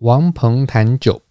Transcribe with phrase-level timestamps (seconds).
[0.00, 1.22] 王鹏谈酒。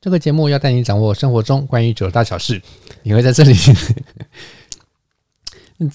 [0.00, 2.60] 这个节目要带你掌握生活中关于酒的大小事。
[3.04, 3.54] 你会在这里，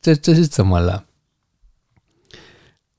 [0.00, 1.04] 这这是怎么了？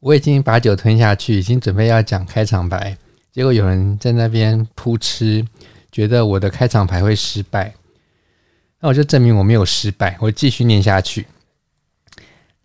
[0.04, 2.98] 我已经把酒吞下去，已经准备要讲开场白，
[3.32, 5.48] 结果有人在那边扑哧，
[5.94, 7.74] 觉得我的开场白会失败。
[8.82, 11.26] 那我就证明我没有失败，我继续念下去。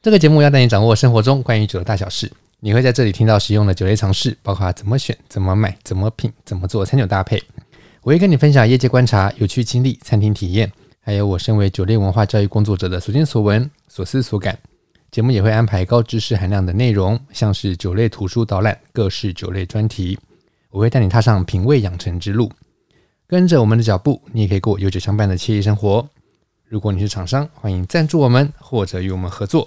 [0.02, 2.29] 这个节目要带你掌握生活中关于酒的大小事。
[2.59, 7.41] 你会在这里听到实用的酒类常识，包括怎么选、怎么买、怎么品、怎么做餐酒搭配。
[8.02, 14.59] 我会跟你分享业界观察、有趣经历、餐厅体验，还有我身为酒类文化教育工作者的所见所闻、所思所感。
[15.10, 20.18] 节目也会安排高知识含量的内容，像是酒类图书导览、各式酒类专题。
[20.70, 22.52] 我会带你踏上品味养成之路，
[23.26, 26.06] 跟着我们的脚步，你也可以过有酒相伴的惬意生活。
[26.66, 29.66] 如果你是厂商，欢迎赞助我们或者与我们合作。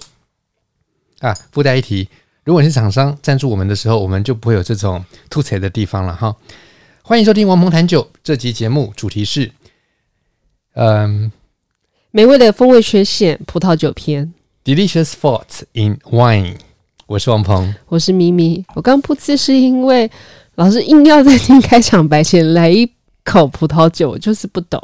[1.18, 2.08] 啊，附带一提。
[2.44, 6.36] 如果你是厂商赞助我们的时候，我们就不会有这种吐槽的地方了哈。
[7.02, 9.50] 欢迎收听王鹏谈酒这集节目，主题是
[10.74, 11.32] 嗯，
[12.12, 14.32] 美味的风味缺陷葡萄酒篇
[14.64, 16.56] ，Delicious faults in wine。
[17.06, 18.64] 我是王鹏，我是咪咪。
[18.74, 20.10] 我刚噗呲是因为
[20.54, 22.90] 老师硬要在听开场白前来一
[23.24, 24.80] 口葡萄酒，我就是不懂。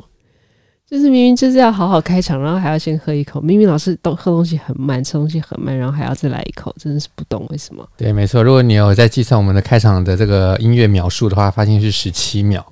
[0.91, 3.41] 就是明明就是要好好开场，然后还要先喝一口。
[3.43, 7.87] 明明老师都喝东西很慢，吃东西很慢，然后还要再来一口，真的是不懂为什么。
[7.97, 8.43] 对，没错。
[8.43, 12.65] 如果你有在计算我们的开场的这个音乐秒数的话，发现是十七秒。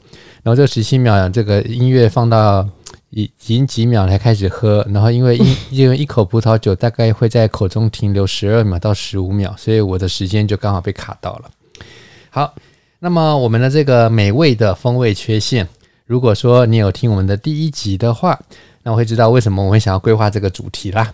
[0.43, 2.67] 然后这十七秒，这个音乐放到
[3.11, 11.51] 已已经几秒才开始喝，然后因为一 因为一口葡萄酒大概会在口中停留十二秒到十五秒，所以我的时间就刚好被卡到了。
[12.31, 12.55] 好，
[12.99, 15.67] 那么我们的这个美味的风味缺陷。
[16.05, 18.39] 如果说你有听我们的第一集的话，
[18.83, 21.13] 那我会知道为什么我会想要规划这个主题啦。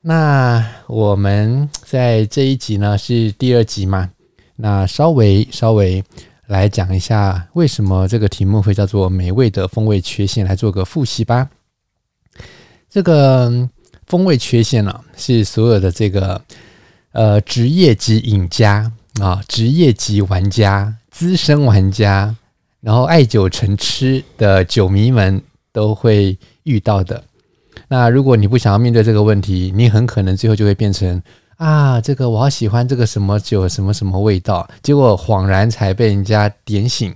[0.00, 4.10] 那我们在这一集呢是第二集嘛，
[4.56, 6.02] 那稍微稍微
[6.46, 11.48] 来讲一下为什么这个题目会叫做“美味的风味缺陷”，来做个复习吧。
[12.88, 13.68] 这个
[14.06, 16.40] 风味缺陷呢、是所有的这个
[17.12, 22.36] 呃职业级饮家啊，职业级玩家、资深玩家。
[22.80, 25.40] 然后爱酒成痴的酒迷们
[25.72, 27.24] 都会遇到的。
[27.88, 31.22] 那如果你不想要面对这个问题，你很可能最后就会变成
[31.56, 37.14] 啊，这个我好喜欢这个什么酒，什么什么味道，结果恍然才被人家点醒，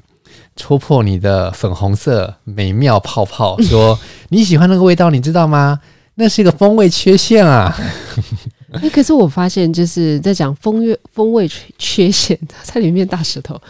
[0.57, 5.81] 戳破你的粉红色美妙泡泡， 说你喜欢那个味道，你知道吗？
[6.15, 7.77] 那是一个风味缺陷啊。
[8.83, 13.61] 哎，可是我发现就是在讲风月风味缺陷，在里面大舌头。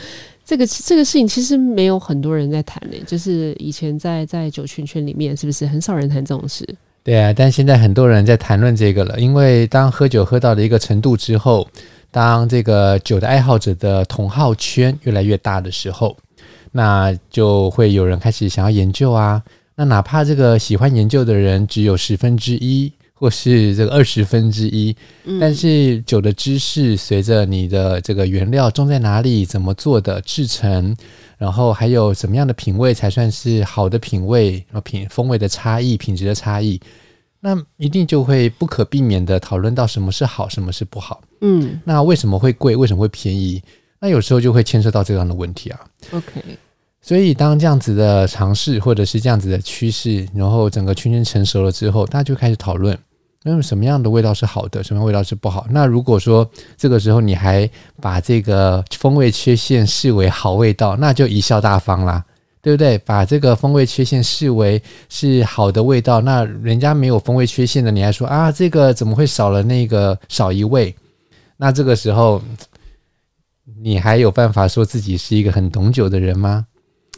[0.44, 6.66] 这个这个事情其实没有很多人在谈呢，就是以前在在酒圈圈里面，是不是很少人谈这种事？
[7.08, 11.66] 对啊，但现在很多人在谈论这个了，因为当喝酒喝到了一个程度之后，
[12.10, 16.14] 当这个酒的爱好者的同好圈越来越大的时候，
[16.70, 19.42] 那就会有人开始想要研究啊。
[19.74, 22.92] 那哪怕这个喜欢研究的人只有十分之一。
[23.18, 24.94] 或是这个二十分之一，
[25.40, 30.96] 但是酒的知识随着你的这个原料种在哪里，怎么做的制成，
[31.36, 36.80] 然后还有什么样的品味才算是好的品味，然后品风味的差异、品质的差异，
[37.40, 41.20] 那一定就会不可避免的讨论到什么是好，什么是不好。
[41.40, 42.76] 嗯，那为什么会贵？
[42.76, 43.60] 为什么会便宜？
[43.98, 45.80] 那有时候就会牵涉到这样的问题啊。
[46.12, 46.40] OK，
[47.02, 52.96] 所以当这样子的尝试或者是这样子的趋势，然后整个圈圈成熟了之后，大家就开始讨论。
[53.44, 55.66] 那么什么样的味道是好的，什么样味道是不好？
[55.70, 62.24] 那如果说这个时候你还把这个风味缺陷视为好味道，那就贻笑大方啦，
[62.60, 62.98] 对不对？
[62.98, 70.94] 把这个风味缺陷视为是好的味道，那人家没有风味缺陷的，你还说啊，这个怎么会少了那个少一味？
[71.56, 72.42] 那这个时候
[73.80, 76.66] 你还有办法说自己是一个很懂酒的人吗？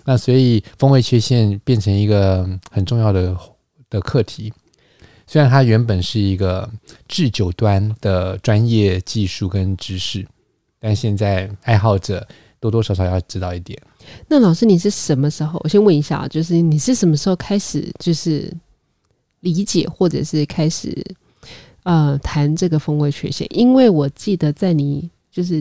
[0.05, 3.35] 那所以风味缺陷变成一个很重要的
[3.89, 4.53] 的课题。
[5.31, 6.69] 虽然它原本是一个
[7.06, 10.27] 制酒端的专业技术跟知识，
[10.81, 12.27] 但现在爱好者
[12.59, 13.81] 多多少少要知道一点。
[14.27, 15.61] 那老师，你是什么时候？
[15.62, 18.53] 我先问一下，就是你是什么时候开始就是
[19.38, 20.93] 理解，或者是开始
[21.85, 23.47] 呃谈这个风味缺陷？
[23.56, 25.61] 因为我记得在你就是，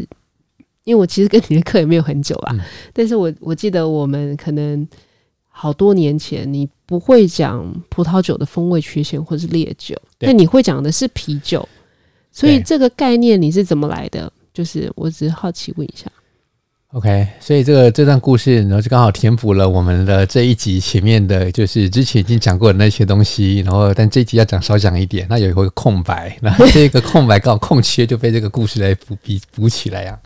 [0.84, 2.62] 因为我其实跟你的课也没有很久啦，嗯、
[2.92, 4.88] 但是我我记得我们可能。
[5.52, 11.70] 好多年前，你不会讲葡萄酒的风味缺陷或是烈酒，但你会讲的是啤酒，
[12.32, 14.34] 所以这个概念你是怎么来的？
[14.52, 16.12] 就是我只是好奇问一下。
[16.94, 23.60] OK，所以这个这段故事，然后就刚好填补了我们的这一集前面的，就是之前已经讲过的那些东西。
[23.60, 30.26] 然后，但这一集要讲少讲一点，那有一个空白，那这个空白刚好空缺就被这个故事来补补补起来呀、啊。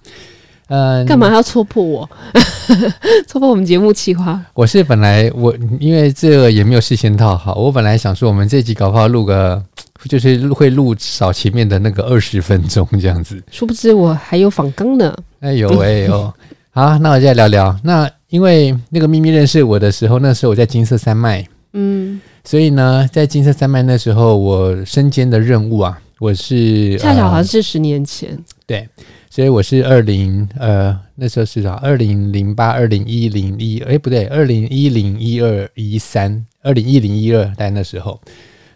[0.74, 2.10] 嗯，干嘛要戳破我？
[3.30, 4.44] 戳破我们节目企划？
[4.56, 9.64] 我是本来我因为这个也没有事先套好，我本来想说我们这集搞不好录个，
[10.10, 13.40] 就是会录少前面的那个二十分钟这样子。
[13.52, 15.16] 殊不知我还有仿纲呢。
[15.42, 16.34] 哎呦哎哦。
[16.76, 17.78] 好，那我再聊聊。
[17.84, 28.90] 那因为那个秘密认识我的时候，那时候我在金色三麦，嗯，所以呢，在金色三麦那时候，我身兼的任务啊，我是恰巧好像是十年前，呃，对，
[29.34, 31.72] 所以我是二零呃那时候是啥？
[31.78, 38.22] 二零零八、二零一零一，哎不对，二零一零一二一三，二零一零一二在那时候，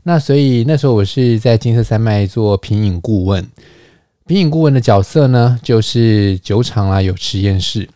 [0.02, 3.48] 那所以那时候我是在金色三麦做品饮顾问。
[4.26, 7.88] 品饮顾问的角色呢，就是酒厂啊有实验室，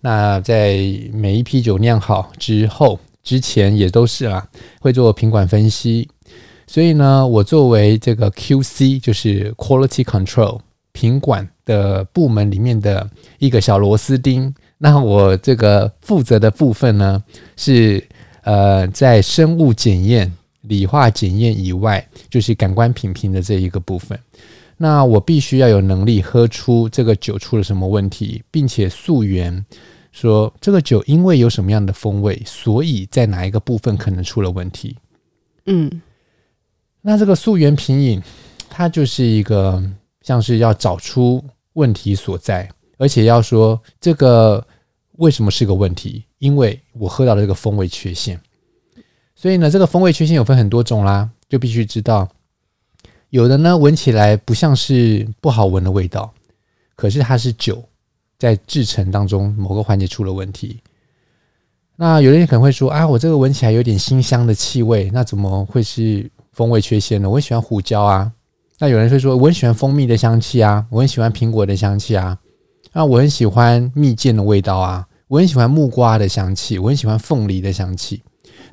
[0.00, 0.76] 那在
[1.12, 4.46] 每一批酒酿好之后，之前也都是啊
[4.80, 6.08] 会做品管分析，
[6.68, 10.60] 所以呢，我作为这个 QC 就是 Quality Control
[10.94, 17.22] 品管的部门里面的一个小螺丝钉，那我这个负责的部分呢，
[17.56, 18.02] 是
[18.42, 20.32] 呃在生物检验、
[20.62, 24.18] 理化检验以外，就是感官品评的这一个部分。
[24.76, 29.64] 那我必须要有能力喝出这个酒出了什么问题，并且溯源，
[30.12, 34.96] 说这个酒因为有什么样的风味，所以在哪一个部分可能出了问题。
[35.66, 35.90] 嗯，
[37.02, 38.22] 那这个溯源品饮，
[38.68, 39.82] 它就是一个
[40.24, 41.44] 像是要找出
[41.74, 42.68] 问题所在，
[42.98, 44.66] 而且要说这个
[45.18, 48.40] 为什么是个问题，因为我喝到了这个风味缺陷。
[49.36, 52.26] 所以呢，这个风味缺陷有分很多种啦，就必须知道。
[53.28, 56.32] 有的呢，闻起来不像是不好闻的味道，
[56.96, 57.84] 可是它是酒
[58.38, 60.80] 在制成当中某个环节出了问题。
[61.96, 67.28] 那有的人可能会说啊，我这个闻起来有点辛香的气味，那怎么会是风味缺陷呢？
[67.28, 68.32] 我喜欢胡椒啊。
[68.84, 72.38] 那有人会说我很喜欢蜂蜜的香气啊，我很喜欢苹果的香气啊。
[72.92, 78.22] 那我很喜欢蜜饯的味道啊，我很喜欢木瓜的香气，我很喜欢凤梨的香气。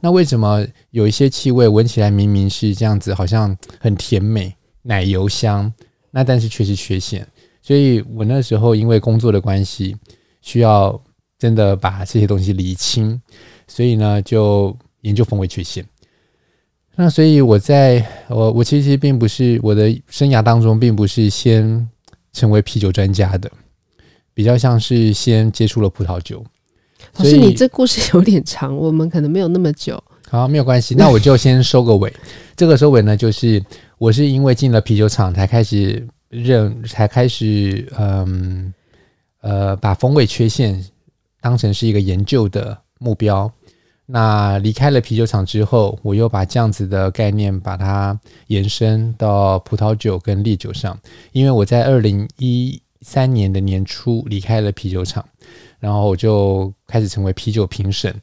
[0.01, 5.73] 那为什么有一些气味闻起来明明是这样子，好像很甜美、奶油香，
[6.11, 7.25] 那但是却是缺陷？
[7.61, 9.95] 所以我那时候因为工作的关系，
[10.41, 11.01] 需要
[11.39, 13.17] 真的把这些东西理清，
[13.65, 15.85] 所以呢就研究风味缺陷。
[16.95, 21.89] 那所以我在我我其实并不是我的生涯当中，并不是先
[22.33, 23.49] 成为啤酒专家的，
[24.33, 26.43] 比较像是先接触了葡萄酒。
[27.13, 30.01] 可是你这故事有点长，我们可能没有那么久。
[30.29, 32.13] 好，没有关系，那我就先收个尾。
[32.55, 33.61] 这个收尾呢，就是
[33.97, 38.73] 我是因为进了啤酒厂才开始认，才开始嗯
[39.41, 40.85] 呃把风味缺陷
[41.41, 43.51] 当成是一个研究的目标。
[44.11, 50.99] 那离开了啤酒厂之后，我又把这样子的概念把它延伸到葡萄酒跟烈酒上，
[51.31, 55.25] 因为我在二零一三年的年初离开了啤酒厂。
[55.79, 58.13] 然后我就开始成为啤酒评审，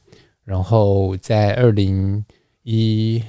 [0.45, 2.23] 然后在二零
[2.63, 3.21] 一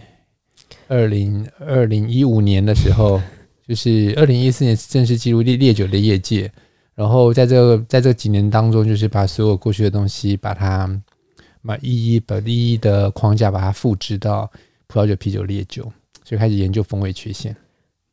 [0.86, 3.20] 二零二零一五年的时候，
[3.66, 6.48] 就是二零一四年正式进入烈烈酒的业界，
[6.94, 10.88] 然后在这在这几年当中，就是把所有过去的东西，把它
[11.64, 14.50] 把一一把一一的框架把它复制到
[14.86, 15.90] 葡萄酒、啤酒、烈酒，
[16.24, 17.54] 就开始研究风味缺陷。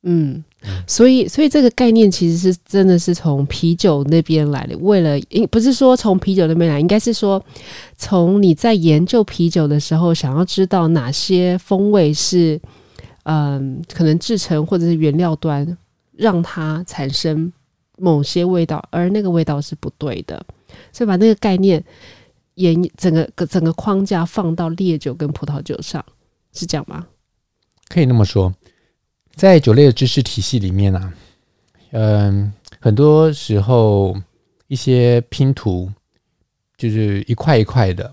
[0.03, 0.41] 嗯，
[0.85, 4.77] 所以，所以这个概念其实是真的是从啤酒那边来的。
[4.77, 7.43] 为了，不是说从啤酒那边来，应该是说
[7.97, 12.61] 从你在研究啤酒的时候，想要知道哪些风味是，
[13.23, 15.77] 嗯，可能制成或者是原料端
[16.15, 17.51] 让它产生
[17.97, 20.41] 某些味道，而那个味道是不对的，
[20.93, 21.83] 所以把那个概念
[22.57, 26.03] 沿整个整个框架放到烈酒跟葡萄酒上，
[26.53, 27.07] 是这样吗？
[27.87, 28.53] 可以那么说。
[29.35, 31.13] 在酒类的知识体系里面啊，
[31.91, 34.19] 嗯，很多时候
[34.67, 35.91] 一些拼图
[36.75, 38.11] 就是一块一块的，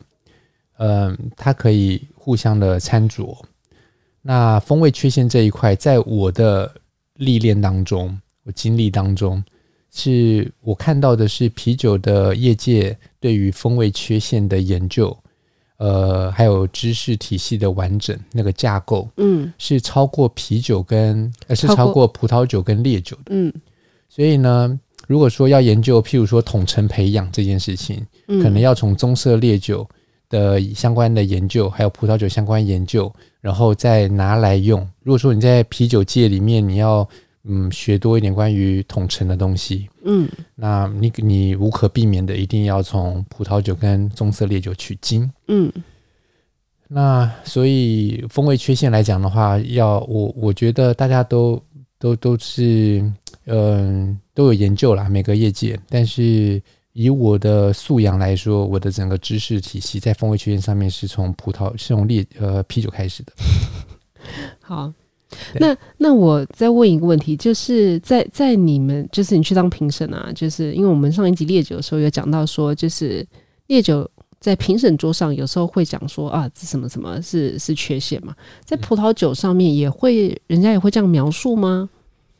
[0.76, 3.36] 嗯，它可以互相的掺着。
[4.20, 6.74] 那风味缺陷这一块，在我的
[7.14, 9.42] 历练当中，我经历当中，
[9.90, 15.16] 是我看到的是啤酒的业界对于风味缺陷的研究。
[15.78, 23.50] 呃，还有知识体系的完整那个架构，嗯，是超过啤酒跟，呃，是超过葡萄酒跟烈酒的，嗯。
[24.10, 24.78] 所以呢，
[25.08, 29.86] 如果说要研究，譬如说统称培养这件事情，嗯，可能要从棕色烈酒
[30.28, 34.86] 的相关的研究，还有葡萄酒相关研究，然后再拿来用。
[35.02, 37.08] 如果说你在啤酒界里面，你要
[37.44, 39.88] 嗯学多一点关于统称的东西。
[40.04, 45.30] 嗯，那你你无可避免的一定要从葡萄酒跟棕色烈酒取经。
[45.48, 45.72] 嗯，
[46.88, 51.62] 那所以风味缺陷来讲的话，要我我觉得大家都
[51.98, 52.98] 都都是
[53.46, 56.62] 嗯、呃、都有研究啦，每个业界，但是。
[56.96, 63.32] 以我的素养来说，我的整个知识体系在风味缺陷上面是从葡萄是从烈呃啤酒开始的。
[64.62, 64.92] 好，
[65.54, 73.26] 那那我再问一个问题，就是在在你们就是你去当评审啊，就是因为我们上一集烈酒的时候有讲到说，就是
[73.66, 74.08] 烈酒
[74.40, 81.88] 在评审桌上有时候会讲说啊，这什么什么是是缺陷嘛，在葡萄酒上面也会人家也会这样描述吗？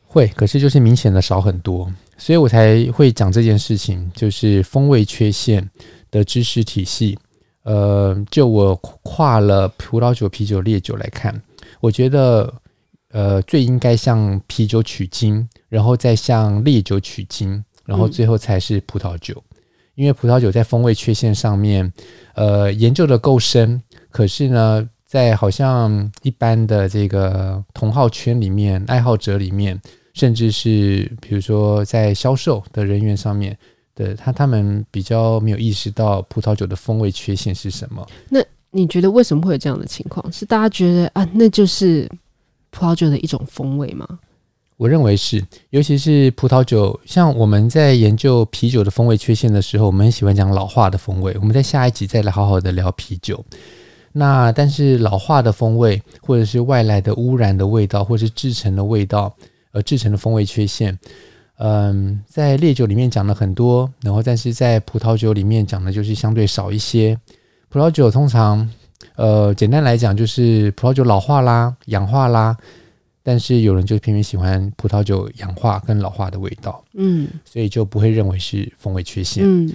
[0.07, 1.91] 会，可是就是明显的少很多。
[2.17, 5.69] 所以我才会讲这件事情，就是风味缺陷
[6.09, 7.17] 的知识体系。
[7.63, 11.41] 呃，就我跨了葡萄酒、啤酒、烈酒来看，
[11.81, 12.53] 我觉得
[13.15, 19.33] 呃最应该向啤酒取经，然后再向烈酒取经，然后最后才是葡萄酒。
[19.51, 19.57] 嗯。
[19.95, 21.91] 因为葡萄酒在风味缺陷上面，
[22.33, 23.81] 呃，研究的够深，
[24.11, 29.79] 可是呢，在好像一般的这个同好圈里面、爱好者里面。
[30.15, 33.57] 甚至是比如说在销售的人员上面
[33.95, 38.07] 的他，他们比较没有意识到葡萄酒的风味缺陷是什么。
[38.29, 38.39] 那
[38.71, 40.25] 你觉得为什么会有这样的情况？
[40.31, 42.09] 是大家觉得啊，那就是
[42.75, 44.05] 葡萄酒的一种风味吗？
[44.75, 51.33] 我认为是，尤其是葡萄酒，像我们在研究啤酒的风味缺陷的时候，我们很喜欢讲老化的风味。
[51.39, 53.41] 我们在下一集再来好好的聊啤酒。
[54.11, 59.33] 那但是老化的风味，或者是外来的污染的味道，或是制成的味道。
[59.71, 60.97] 而制成的风味缺陷，
[61.57, 67.19] 嗯，在烈酒里面讲了很多，然后但是在葡萄酒里面讲的就是相对少一些。
[67.67, 68.69] 葡萄酒通常，
[69.15, 72.57] 呃，简单来讲就是葡萄酒老化啦、氧化啦，
[73.23, 79.43] 但是有人就偏偏喜欢葡萄酒氧化跟老化的味道，嗯，所以就不会认为是风味缺陷。
[79.45, 79.71] 嗯，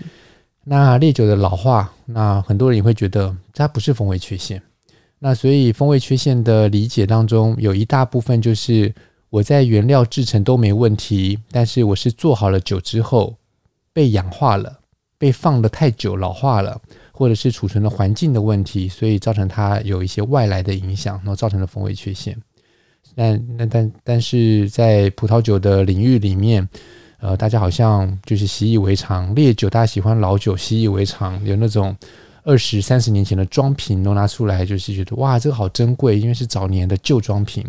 [0.65, 4.61] 那烈酒的老化，那很多人也会觉得它不是风味缺陷。
[5.19, 8.93] 那所以风味缺陷的理解当中，有一大部分就是。
[9.33, 13.37] 我在原料制成都没问题，但是我是做好了酒之后
[13.93, 14.81] 被氧化了，
[15.19, 16.81] 被放得太久老化了，
[17.21, 22.35] 或者是储存的环境的问题，所以造成它有一些外来的影响，然后造成了风味缺陷。
[23.15, 26.67] 但那但但是在葡萄酒的领域里面，
[27.19, 31.95] 呃，大家好像就是习以为常，烈酒大家喜欢老酒，习以为常，有那种
[32.43, 37.63] 二十三十年前的装瓶都拿出来，就是觉得哇，这个好珍贵，因为是早年的旧装瓶。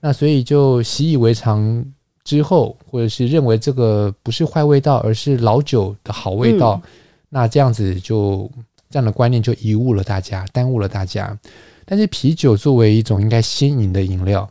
[0.00, 1.84] 那所以就习以为常
[2.24, 6.90] 之后，或者是认为这个不是坏味道，而是老酒的好味道，嗯、
[7.28, 8.50] 那这样子就
[8.90, 11.38] 这样的观念就贻误了大家，耽误了大家。
[11.86, 14.50] 但是啤酒作为一种应该鲜饮的饮料，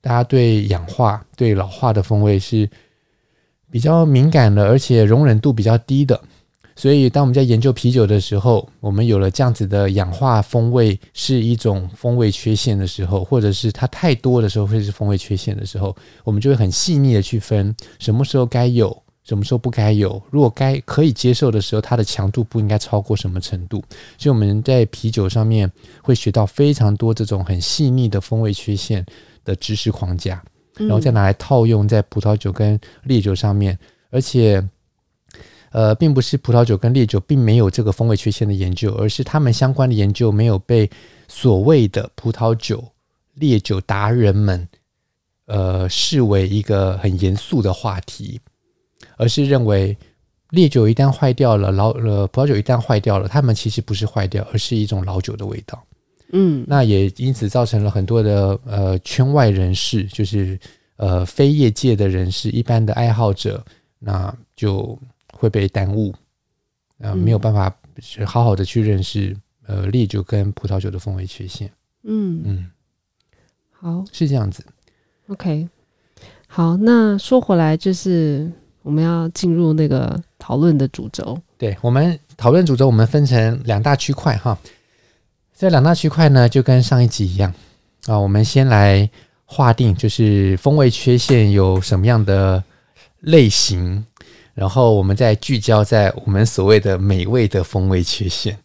[0.00, 2.68] 大家对氧化、对老化的风味是
[3.70, 6.20] 比较敏感的，而且容忍度比较低的。
[6.78, 20.22] 所以，当我们在研究啤酒的时候，我们有了这样子的氧化风味是一种风味缺陷的时候，或者是它太多的时候会是风味缺陷的时候，我们就会很细腻的去分什么时候该有，什么时候不该有。
[20.30, 23.82] 如果该可以接受的时候，它的强度不应该超过什么程度。
[24.16, 25.70] 所以我们在啤酒上面
[26.02, 29.04] 会学到非常多这种很细腻的风味缺陷
[29.44, 30.42] 的知识框架，
[30.76, 33.78] 然后再拿来套用在葡萄酒跟烈酒上面，
[34.10, 34.66] 而且。
[35.72, 40.88] 呃，并不是葡萄酒跟烈酒并没有这个风味缺陷的研究，而是他们相关的研究没有被
[41.28, 42.82] 所谓的葡萄酒、
[43.34, 44.66] 烈酒达人们
[45.44, 48.40] 呃视为一个很严肃的话题，
[49.16, 49.96] 而是认为
[50.50, 55.82] 烈酒一旦坏掉了，老呃葡萄酒一旦坏掉了，他们其实不是坏掉，而是一种老酒的味道。
[56.32, 60.58] 嗯，那也因此造成了很多的呃圈外人士，就是
[60.96, 63.64] 呃非业界的人士，一般的爱好者，
[63.98, 64.98] 那就。
[65.38, 66.14] 会被耽误，
[66.96, 67.70] 呃，没有办法
[68.24, 71.70] 好好的去认识呃烈酒跟葡萄酒的风味缺陷。
[72.04, 72.70] 嗯嗯，
[73.70, 74.64] 好，是这样子。
[75.26, 75.68] OK，
[76.46, 78.50] 好，那说回来，就是
[78.86, 81.36] 我们要进入那个讨论的主轴。
[81.58, 84.56] 对，我们讨论主轴，我们分成两大区块哈。
[85.58, 87.52] 这两大区块呢，就跟上一集一样
[88.06, 88.16] 啊。
[88.16, 89.10] 我们先来
[89.44, 92.62] 划定，就是风味缺陷有什么样的
[93.22, 94.06] 类型。
[94.54, 98.56] 然后我们再聚焦在我们所谓的美味的风味缺陷。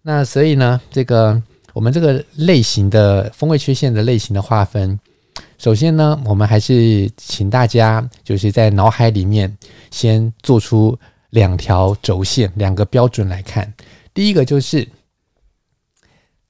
[0.00, 1.42] 那所以呢，这个
[1.74, 4.98] 我们这个类型的风味缺陷的类型的划分，
[5.58, 9.54] 首先呢，我们还是请大家就是在脑海里面
[9.90, 10.96] 先做出
[11.30, 13.72] 两条轴线，两个标准来看。
[14.14, 14.86] 第一个就是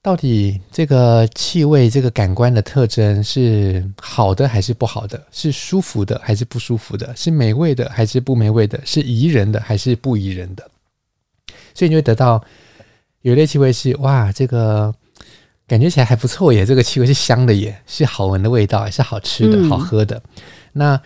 [0.01, 5.21] 到底这个气味、这个感官的特征是好的还是不好的？
[5.31, 7.15] 是舒服的还是不舒服的？
[7.15, 8.79] 是美味的还是不美味的？
[8.85, 10.69] 是宜人的还是不宜人的？
[11.73, 12.43] 所以你会得到
[13.21, 14.93] 有一类气味是哇，这个
[15.69, 20.21] 感觉起来还不错耶，这个气味是香的耶，是好闻的味道，也是好吃的、嗯、好喝的。
[20.73, 20.99] 那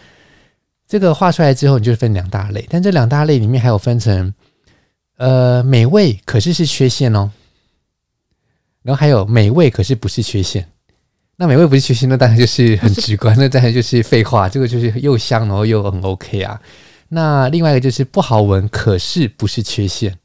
[0.88, 4.34] 这个画出来之后，你就分两大类，但这两大类里面还有分成，
[5.18, 7.30] 呃，美味可是是缺陷哦。
[8.84, 10.68] 然后还有美味，可是不是缺陷。
[11.36, 14.48] 那美味不是缺陷，那当然就是很直观， 那当然就是废话。
[14.50, 16.62] 这个就是又香，然后又很 OK 啊。
[17.10, 20.16] 那另外一个就是不好闻，可是不是缺陷。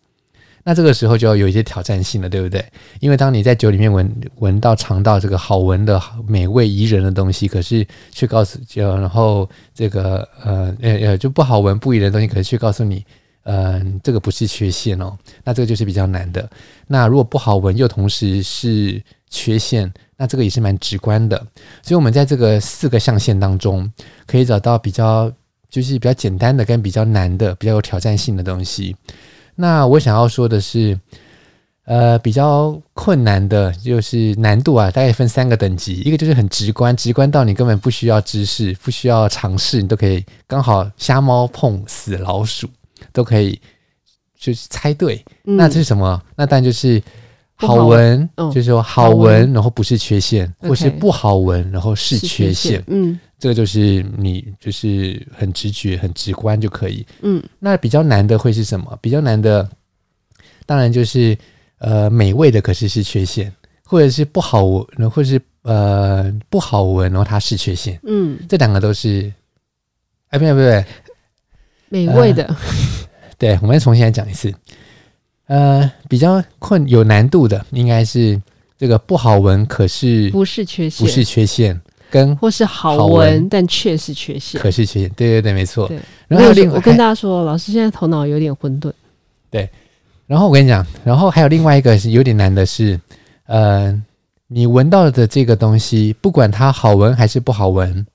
[0.69, 2.63] 那这个时候就要有一些挑战性了，对不对？
[3.01, 13.03] 因为当你在酒里面闻闻到、尝到这个好闻的美味宜人的东西，可是却告诉就然后这个呃呃呃就不好闻不宜人的东西，可是却告诉你。
[13.45, 16.47] 嗯，这个不是缺陷哦，那这个就是比较难的。
[16.87, 21.39] 那如果不好闻又同时是缺陷，那这个也是蛮直观的。
[21.83, 23.91] 所以，我们在这个四个象限当中，
[24.27, 25.33] 可以找到比较
[25.71, 28.95] 就是比较简单的跟比较难的、比较有挑战性的东西。
[29.61, 30.97] 那我想要说的是，
[31.85, 36.01] 呃，比较困难的就是难度啊，大概分三个等级。
[36.03, 42.69] 一个就是很直观，直观到你根本不需要知识、不需要尝试，你都可以刚好瞎猫碰死老鼠。
[43.13, 43.61] 都可以，
[44.39, 45.25] 就是猜对。
[45.45, 46.23] 嗯、那这是什么？
[46.37, 47.03] 那当然就是
[47.55, 52.53] 好闻，好就是说好闻，然后不是缺陷，或是不好闻，然后是缺陷。
[52.53, 57.07] 缺陷嗯，这个就是你就是很直觉、很直观就可以。
[57.23, 58.99] 嗯，那比较难的会是什么？
[59.01, 59.69] 比较难的，
[60.67, 61.37] 当然就是
[61.79, 63.53] 呃美味的，可是是缺陷，
[63.85, 67.99] 或者是不好闻，或者是呃不好闻，然后它是缺陷。
[68.03, 69.33] 嗯，这两个都是。
[70.31, 70.85] 哎，不对不对。
[71.89, 72.57] 美味的，呃，
[73.39, 74.53] 对，我们重新来讲一次。
[75.47, 78.39] 呃，比较困有难度的，应该是
[78.77, 85.11] 这个不好闻，可是不是缺陷，不是缺陷，跟或是好闻，但却是缺陷，可是缺陷。
[85.11, 85.91] 对对对，没错。
[86.27, 88.93] 然后另我跟大家说，老师现在头脑有点混沌。
[89.51, 89.69] 对，
[90.27, 93.01] 然后我跟你讲，然后还有另外一个是有点难的是，
[93.47, 94.03] 呃，
[94.47, 98.07] 你闻到的这个东西，不管它好闻还是不好闻，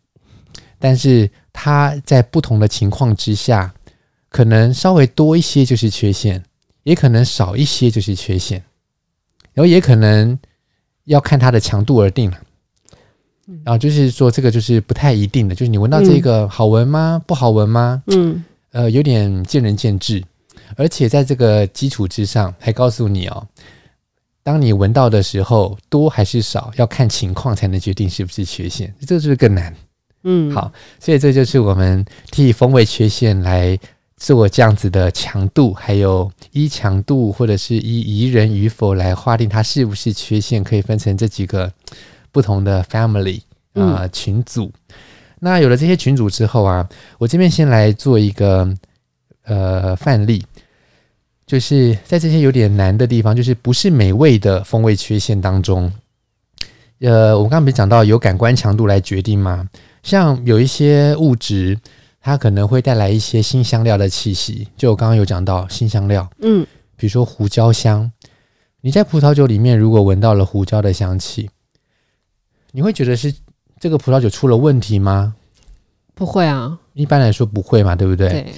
[0.80, 1.30] 但是。
[1.56, 3.72] 它在不同的情况之下，
[4.30, 6.44] 可能稍微多一些就是缺陷，
[6.82, 8.58] 也可能少一些就是缺陷，
[9.54, 10.36] 然后也可能
[11.04, 12.38] 要看它的强度而定了。
[13.64, 17.22] 然后就是说，这个就是不太一定的，就是你闻到这个好闻吗？
[17.28, 18.02] 不好闻吗？
[18.08, 20.24] 嗯，呃，有点见仁见智。
[20.76, 23.46] 而且在这个基础之上，还告诉你哦，
[24.42, 29.76] 当你闻到的时候，多还是少，要看情况才能决定是不是缺陷，这就是更难。
[30.24, 33.78] 嗯，好，所以这就是我们替风味缺陷来
[34.18, 41.72] 做这样子的强度，还有依强度或者是依宜人与否来划定它是不是缺陷，可以分成这几个
[42.34, 43.39] 不同的 family
[43.76, 44.69] 啊、呃、群组。
[45.39, 46.86] 那有了这些群组之后啊，
[47.17, 48.67] 我这边先来做一个
[49.43, 50.46] 呃范例，
[51.46, 55.91] 就是在这些有点难的地方，就是不是美味的风味缺陷当中，
[57.00, 59.69] 呃，我们刚刚不是讲到有感官强度来决定吗？
[60.02, 61.78] 像有一些物质，
[62.22, 64.67] 它可能会带来一些新香料的气息。
[64.76, 66.65] 就我刚刚有讲到新香料，嗯，
[66.96, 68.12] 比如说胡椒香。
[68.80, 71.50] 你在葡萄酒里面如果闻到了胡椒的香气，
[72.74, 73.34] 你会觉得是
[73.80, 75.34] 这个葡萄酒出了问题吗？
[76.14, 78.28] 不会啊，一般来说不会嘛，对不对？
[78.28, 78.54] 对。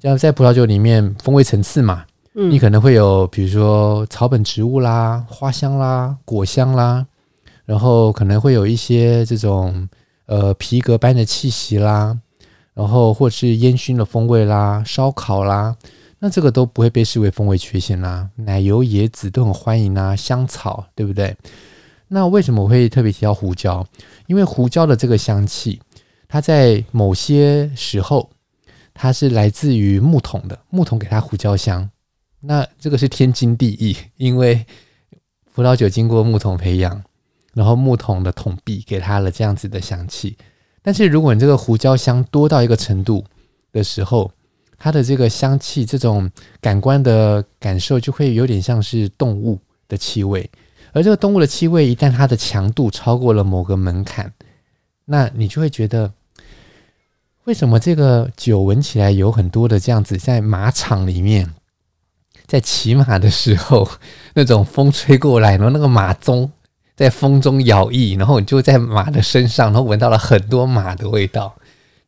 [0.00, 7.06] 像在葡萄酒里面，风味层次嘛，嗯，你可能会有比如说草本植物啦、花香啦、果香啦，
[7.66, 9.86] 然后可能会有一些这种。
[10.30, 12.14] 呃，皮革般的气息啦，
[12.74, 15.74] 然后或是烟熏的风味啦，烧烤啦，
[16.18, 18.28] 那这个都不会被视为风味缺陷啦。
[18.36, 21.34] 奶油、椰子都很欢迎啊，香草，对不对？
[22.08, 23.86] 那为什么我会特别提到胡椒？
[24.26, 25.80] 因为胡椒的这个香气，
[26.26, 28.30] 它在某些时候，
[28.92, 31.88] 它是来自于木桶的，木桶给它胡椒香，
[32.40, 34.66] 那这个是天经地义， 因为
[35.54, 37.02] 葡萄酒经过木桶培养。
[37.54, 40.36] 然后木桶的桶壁给它了这样子的香气，
[40.80, 43.24] 但是如果你这个胡椒香多到一个程度
[43.72, 44.30] 的时候，
[44.78, 50.48] 它的这个香气这种感官的感受就会有点像是动物的气味，
[50.92, 54.32] 而这个动物的气味一旦它的强度超过了某个门槛，
[55.04, 56.12] 那你就会觉得，
[57.44, 61.54] 为什么这个酒闻起来有很多的这样子在马场里面，
[62.46, 63.88] 在骑马的时候
[64.34, 66.50] 那种风吹过来，然后那个马鬃。
[66.98, 71.54] 在风中摇曳，然后你就在马的身上，然后闻到了很多马的味道，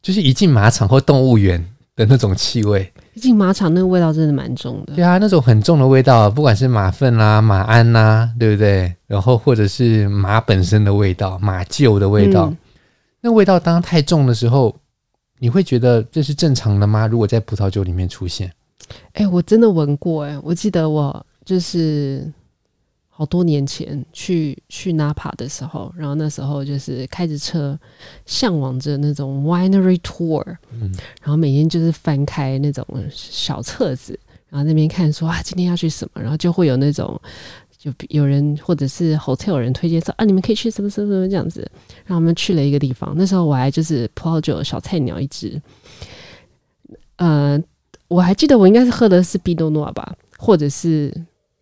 [0.03, 1.65] 就是一进马场或动物园
[1.95, 2.93] 的那种气味。
[3.21, 4.95] 毕竟马场那个味道真的蛮重的。
[4.95, 8.91] 对啊，那种很重的味道，不管是马粪啦、马鞍呐，对不对？
[9.07, 12.57] 然后或者是马本身的味道、马厩的味道，嗯、
[13.21, 14.75] 那味道当太重的时候，
[15.39, 17.07] 你会觉得这是正常的吗？
[17.07, 18.51] 如果在葡萄酒里面出现？
[19.13, 22.27] 哎，我真的闻过哎，我记得我就是。
[23.21, 27.79] 好多年前去去 Napa 的时候，然后那时候就是开着车，
[28.25, 37.21] 向往着那种 winery tour，嗯，然后每天就是翻开那种小册子，然后那边看说啊，今天要去什么，然后就会有那种
[37.77, 41.61] 就有人或者是 hotel 人推荐说啊，你们可以去什么什么什么这样子，
[42.07, 45.61] 然后我们去了一个地方，那时候我还就是葡萄酒小菜鸟一只，
[47.17, 47.63] 呃，
[48.09, 51.13] 我还记得我应该是喝的是碧诺诺吧，或者是。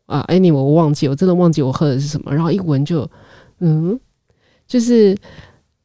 [0.09, 2.35] 啊，any 我我忘记，我真的忘记我喝的是什么。
[2.35, 3.09] 然后一闻就，
[3.61, 4.01] 嗯，
[4.67, 5.15] 就是，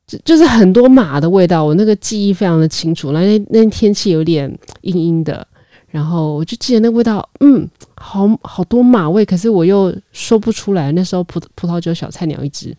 [0.07, 3.11] 就就是很多马的味道，我那个记忆非常的清楚。
[3.11, 5.45] 那那天天气有点阴阴的，
[5.89, 10.93] 然后我就记得那味道，嗯，好好多马味，可是我又说不出来。
[10.93, 12.73] 那时候葡葡萄酒小菜鸟一只，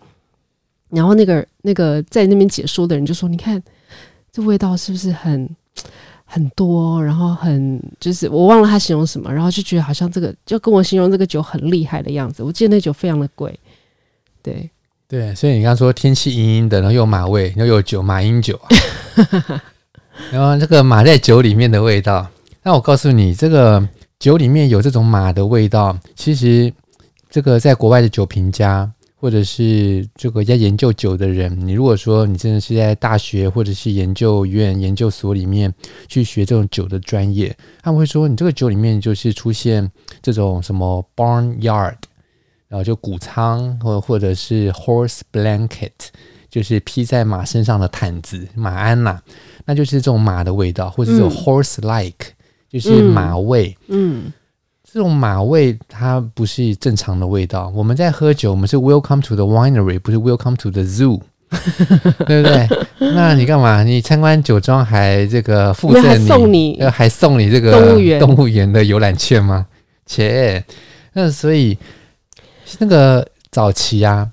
[0.89, 3.63] 然后那个那个在那边解说的人就说：“你看
[4.33, 5.47] 这味道是不是很？”
[6.35, 12.43] 很多，然后很就是我忘了他形容什么，然后就觉得好像这个就跟我形容这个酒很厉害的样子。
[12.43, 13.57] 我记得那酒非常的贵，
[14.43, 14.69] 对
[15.07, 18.69] 对，所以你刚刚说天气阴阴的，然后又有马味，又有酒马英酒，啊，
[20.33, 22.27] 然后这个马在酒里面的味道。
[22.65, 26.73] 那我告诉你，这个酒里面有这种马的味道，其实
[27.31, 28.91] 这个在国外的酒评家。
[29.25, 35.73] 或者是这个在研究酒的人，你如果说你真的是在大学或者是研究院、研究所里面
[36.09, 41.95] 去学这种酒的专业，他们会说你这个酒里面就是出现这种什么 barnyard，
[42.69, 45.89] 然后就谷仓或或者是 horse blanket，
[46.51, 49.23] 就是披在马身上的毯子马鞍呐、啊，
[49.65, 52.35] 那就是这种马的味道，或者这种 horse like，、嗯、
[52.69, 54.25] 就是马味，嗯。
[54.27, 54.33] 嗯
[54.95, 57.69] 这种马味它不是正常的味道。
[57.75, 61.21] 我们在喝酒，我们是 Welcome to the winery，不是 Welcome to the zoo，
[62.25, 62.69] 对不对？
[63.01, 63.83] 那你干嘛？
[63.83, 69.67] 你参观酒庄还这个附赠你，送你还送你这个动物园动物园的游览券吗？
[70.07, 70.63] 切，
[71.13, 71.77] 那所以
[72.79, 74.31] 那个早期啊，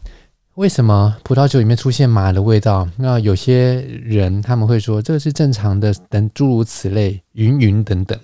[0.54, 2.88] 为什么葡萄酒里面出现马的味道？
[2.98, 8.16] 那有些人他们会说这个是正常的，等诸如此类，云云等等。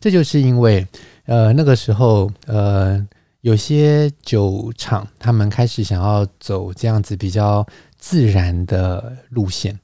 [0.00, 0.86] 这就是因为。
[1.28, 3.06] 呃，那个时候，呃，
[3.42, 7.66] 有些酒厂他们开始想要走这样子比较
[7.98, 9.78] 自然的路线。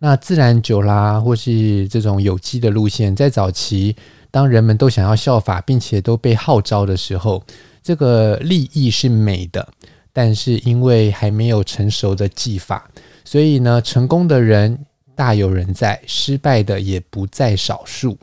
[0.00, 3.94] 那自然酒啦，或是这种有机的路线，在早期，
[4.32, 7.40] 当人们都想要效法，并且都被号召的时候，
[7.84, 9.68] 这个利益是美的，
[10.12, 12.90] 但是因为还没有成熟的技法，
[13.24, 14.76] 所以呢，成功的人
[15.14, 18.18] 大有人在，失败的也不在少数。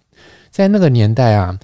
[0.51, 1.57] 在那个年代啊。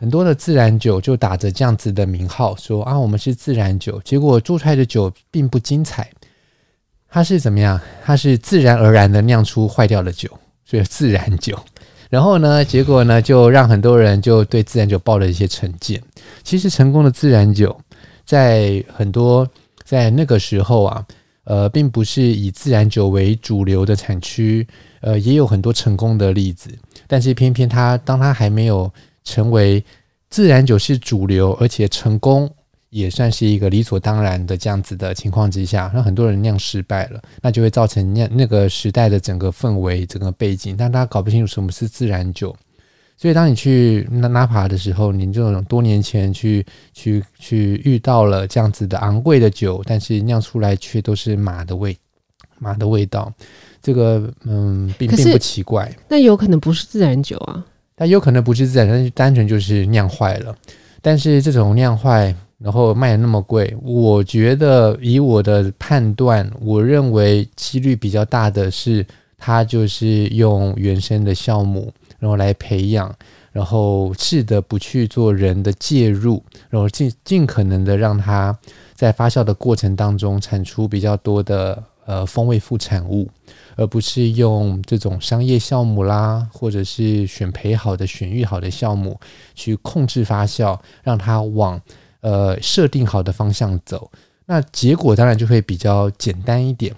[0.00, 6.08] 很多的自然酒就打着这样子的名号，说啊，我们是自然酒，结果做出来的酒并不精彩。
[7.08, 7.80] 它是怎么样？
[8.04, 10.30] 它是自然而然的酿出坏掉的酒，
[10.64, 11.58] 所以自然酒。
[12.08, 16.00] 然后呢，结果呢，就让很多人就对自然酒抱了一些成见。
[16.44, 17.76] 其实成功的自然酒，
[18.24, 19.48] 在很多
[19.84, 21.04] 在那个时候啊，
[21.42, 24.64] 呃，并不是以自然酒为主流的产区，
[25.00, 26.70] 呃，也有很多成功的例子。
[27.08, 28.88] 但是偏偏它，当它还没有。
[29.28, 29.84] 成为
[30.30, 32.50] 自然酒是主流，而且成功
[32.88, 42.56] 也算是一个理所当然的这样子的情况之下，让很多人酿失败了，那就会造成酿那个时代的整个氛围、整个背景，但大家搞不清楚什么是自然酒。
[43.20, 46.64] 所以当你去纳纳帕的时候，你这种多年前去
[46.94, 51.96] 去去遇到了这样子的昂贵的酒，但是酿出来却都是马的味
[52.58, 53.32] 马的味道，
[53.82, 55.92] 这个嗯并并不奇怪。
[56.08, 57.66] 那有可能不是自然酒啊。
[57.98, 60.54] 但有可能不是自然，但是单纯就是酿坏了。
[61.02, 69.04] 但是这种酿坏，然后卖的那么贵，我觉得以我的判断，我认为几率比较大的是，
[69.36, 73.12] 它就是用原生的酵母，然后来培养，
[73.52, 78.56] 然后试着不去做人的介入，然后尽尽可能的让它
[78.94, 83.28] 在发酵的过程当中产出比较多的呃风味副产物。
[83.78, 89.18] 而不是用这种商业酵母啦，或者是选培好的、选育好的酵母
[89.54, 91.80] 去控制发酵，让它往
[92.20, 94.10] 呃设定好的方向走，
[94.46, 96.92] 那结果当然就会比较简单一点。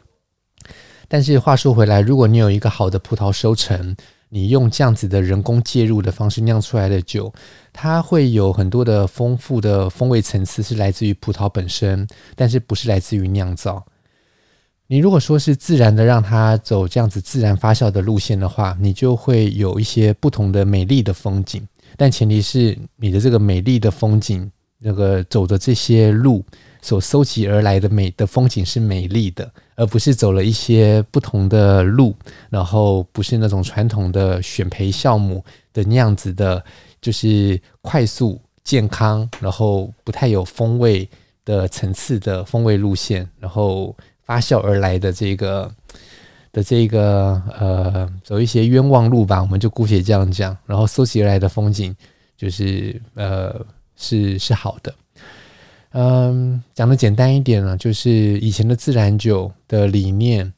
[1.06, 3.94] 但是话说回来，如果你有一个好的葡萄收成，
[4.30, 7.30] 你用这样子的人工介入的方式酿出来的酒，
[7.74, 13.84] 它会有很多的丰富的风味层次是来自于葡萄本身，但是不是来自于酿造。
[14.92, 21.64] 你如果说是自然的让它走这样子自然发酵的路线的话，你就会有一些不同的美丽的风景。
[21.96, 24.50] 但前提是你的这个美丽的风景，
[24.80, 26.44] 那个走的这些路
[26.82, 32.12] 所搜集而来的美的风景是美丽的，而不是走了一些不同的路，
[32.48, 36.64] 然后不是那种传统的选培酵母的那样子的，
[37.00, 41.08] 就是快速健康，然后不太有风味
[41.44, 43.96] 的层次的风味路线，然后
[44.30, 45.68] 发酵而来的这个
[46.52, 50.56] 的这个呃，走一些冤枉路吧，我们就姑且这样讲。
[50.66, 51.92] 然后搜集而来的风景，
[52.36, 53.60] 就是呃，
[53.96, 54.94] 是是好的。
[55.94, 60.52] 嗯，讲的简单一点呢，就是以前的自然酒的理念，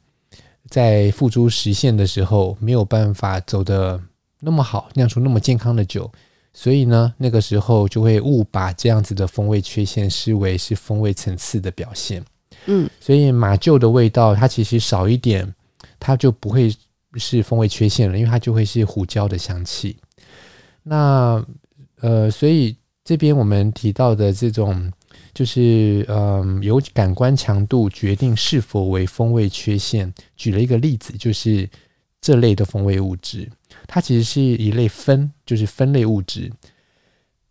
[0.68, 3.98] 在付诸实现的时候，没有办法走的
[4.38, 6.12] 那么好，酿出那么健康的酒，
[6.52, 12.22] 所以呢，那个时候就会误把这样子的风味缺陷视为是风味层次的表现。
[12.66, 15.54] 嗯，所以马厩的味道，它其实少一点。
[16.04, 16.74] 它就不会
[17.14, 19.96] 是风味缺陷了，因为它就会是胡椒的香气。
[20.82, 21.40] 那
[22.00, 24.92] 呃，所以这边我们提到的这种，
[25.32, 30.12] 就是嗯、由感官强度决定是否为风味缺陷。
[30.36, 31.70] 举了一个例子，就是
[32.20, 33.48] 这类的风味物质，
[33.86, 36.50] 它其实是一类酚，就是酚类物质。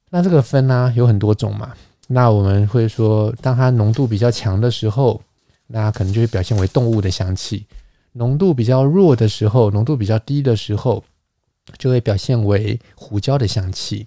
[0.09, 1.73] 那这个酚呢、有很多种嘛。
[2.13, 5.21] 那我们会说，当它浓度比较强的时候，
[5.67, 7.65] 那可能就会表现为动物的香气。
[8.11, 11.01] 浓度比较弱的时候，浓度比较低的时候，
[11.77, 14.05] 就会表现为胡椒的香气。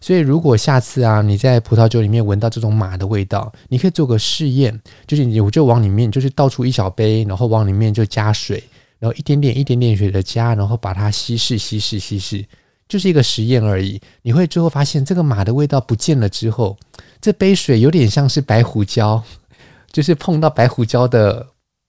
[0.00, 8.62] 所以，如果下次啊，你在葡萄酒里面闻到这种马的味道，你可以做个试验，就是你就往里面，就是倒出一小杯，然后往里面就加水，
[9.00, 12.46] 然后一点点、一点点水的加，然后把它稀释、稀释、稀释，
[12.88, 14.00] 就是一个实验而已。
[14.22, 16.78] 你会最后发现，这个马的味道不见了之后，
[17.20, 19.22] 这杯水有点像是白胡椒，
[19.92, 21.46] 就是碰到白胡椒的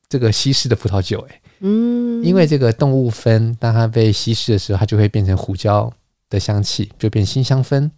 [0.10, 1.42] 这个稀释的葡萄酒，诶。
[1.64, 5.92] 嗯，因为这个动物酚，当它被稀释的时候，它就会变成胡椒
[6.28, 7.90] 的香气，就变辛香酚。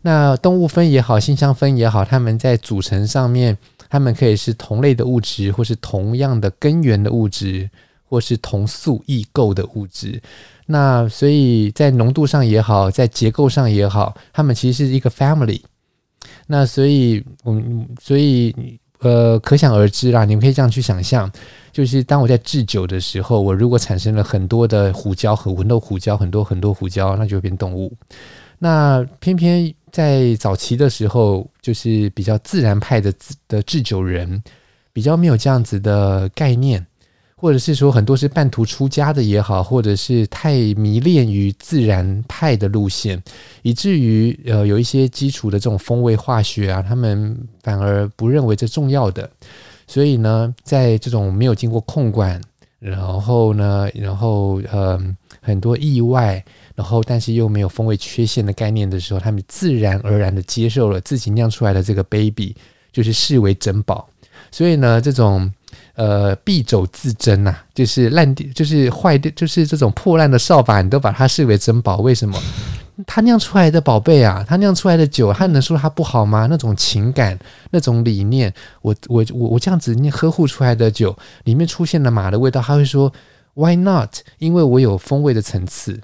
[0.00, 3.56] 那动物酚也好，辛香酚也好，它们在组成上面，
[3.90, 7.68] 它们可以是同类的物质，或是同样的根源的物质，
[8.04, 10.20] 或是同素异构的物质。
[10.66, 15.60] 那所以在浓度上也好，在结构上也好，它们其实是一个 family。
[16.46, 18.78] 那所以，嗯，所以。
[19.02, 21.28] 呃，可想而知啦，你们可以这样去想象，
[21.72, 27.92] 就是当我在制酒的时候，我如果产生了很多的胡椒和闻到胡椒，很多很多胡椒，那就会变动物。
[28.60, 33.12] 那偏偏在早期的时候，就是比较自然派的
[33.48, 34.40] 的制酒人，
[34.92, 36.86] 比较没有这样子的概念。
[37.42, 43.20] 或者是说很多是半途出家的也好，或者是太迷恋于自然派的路线，
[43.62, 49.28] 以至于呃有一些基础的这种风味化学啊，他们反而不认为这重要的。
[49.88, 52.40] 所以呢，在这种没有经过控管，
[52.78, 54.96] 然后呢，然后呃
[55.40, 56.44] 很多意外，
[56.76, 62.54] 然后但是又没有风味缺陷的概念的时候，他们自然而然的接受了自己酿出来的这个 baby，
[62.92, 64.08] 就是视为珍宝。
[64.52, 65.52] 所以呢，这种。
[65.94, 71.98] 呃，敝帚自珍呐，就是烂掉，就是坏掉，就是这种破烂的扫把，你都把它视为珍宝。
[71.98, 72.38] 为什么？
[73.06, 76.46] 他酿出来的宝贝啊，他酿出来的酒，他能说它不好吗？
[76.48, 77.38] 那种情感，
[77.70, 78.52] 那种理念，
[78.82, 83.12] 我我我我这样子你呵护出来的酒，里面出现了马的味道，他会说
[83.54, 84.16] Why not？
[84.38, 86.00] 因为我有风味的层次，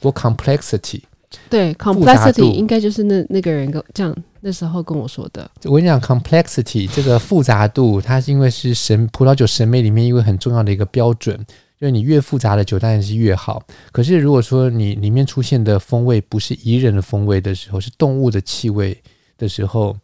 [0.00, 1.02] 我 complexity。
[1.48, 5.50] 对，complexity 应该就是那那个人跟这样那时候跟我说的。
[5.64, 11.36] 我跟你讲，complexity 这个复杂度，它是因为是审葡萄酒审美里面一个很重要的一个标准，
[11.80, 13.62] 就是你越复杂的酒当然是越好。
[13.90, 18.96] 可是如果说你里面出现的风味不是宜人的风味的时候，是动物的气味
[19.38, 19.96] 的时候，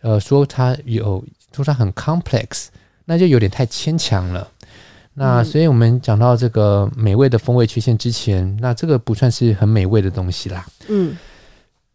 [0.00, 2.66] 呃，说它有说它很 complex，
[3.04, 4.48] 那就有点太牵强了。
[5.14, 10.66] 那所以，我们讲到这个美味的风味缺陷之前，那这个不算是很美味的东西啦。
[10.88, 11.14] 嗯，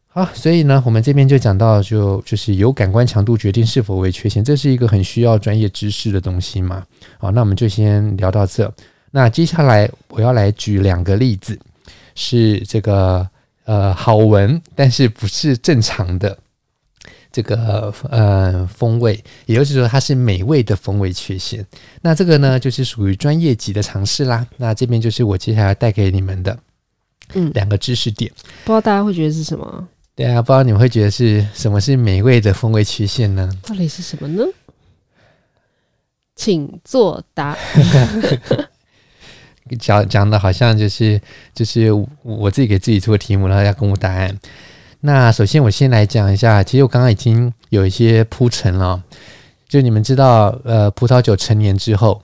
[0.08, 6.84] 好，所以呢，我们这边就讲到就，就就是由感官强度决定是否为缺陷，这是一个很需要专业知识的东西嘛。
[7.18, 8.72] 好，那我们就先聊到这。
[9.10, 11.58] 那接下来我要来举两个例子，
[12.14, 13.28] 是这个
[13.66, 16.38] 呃好闻，但是不是正常的。
[17.38, 21.64] 这个呃风味，也就是说它是美味的风味缺陷。
[22.02, 24.44] 那这个呢，就是属于专业级的尝试啦。
[24.58, 26.58] 那这边就是我接下来带给你们的，
[27.36, 28.32] 嗯，两个知识点。
[28.66, 29.88] 不知道大家会觉得是什么？
[30.16, 33.48] 对啊，不知道你们会觉得是什么是美味的风味缺陷呢？
[33.62, 34.44] 到底是什么呢？
[36.36, 37.56] 请作答。
[39.78, 41.22] 讲讲的好像就是
[41.54, 41.92] 就是
[42.24, 44.36] 我自己给自己出的题目，然后要公布答案。
[45.00, 46.64] 那首先，我先来讲一下。
[46.64, 49.02] 其实我刚刚已经有一些铺陈了，
[49.68, 52.22] 就你们知道，呃，葡萄酒成年之后，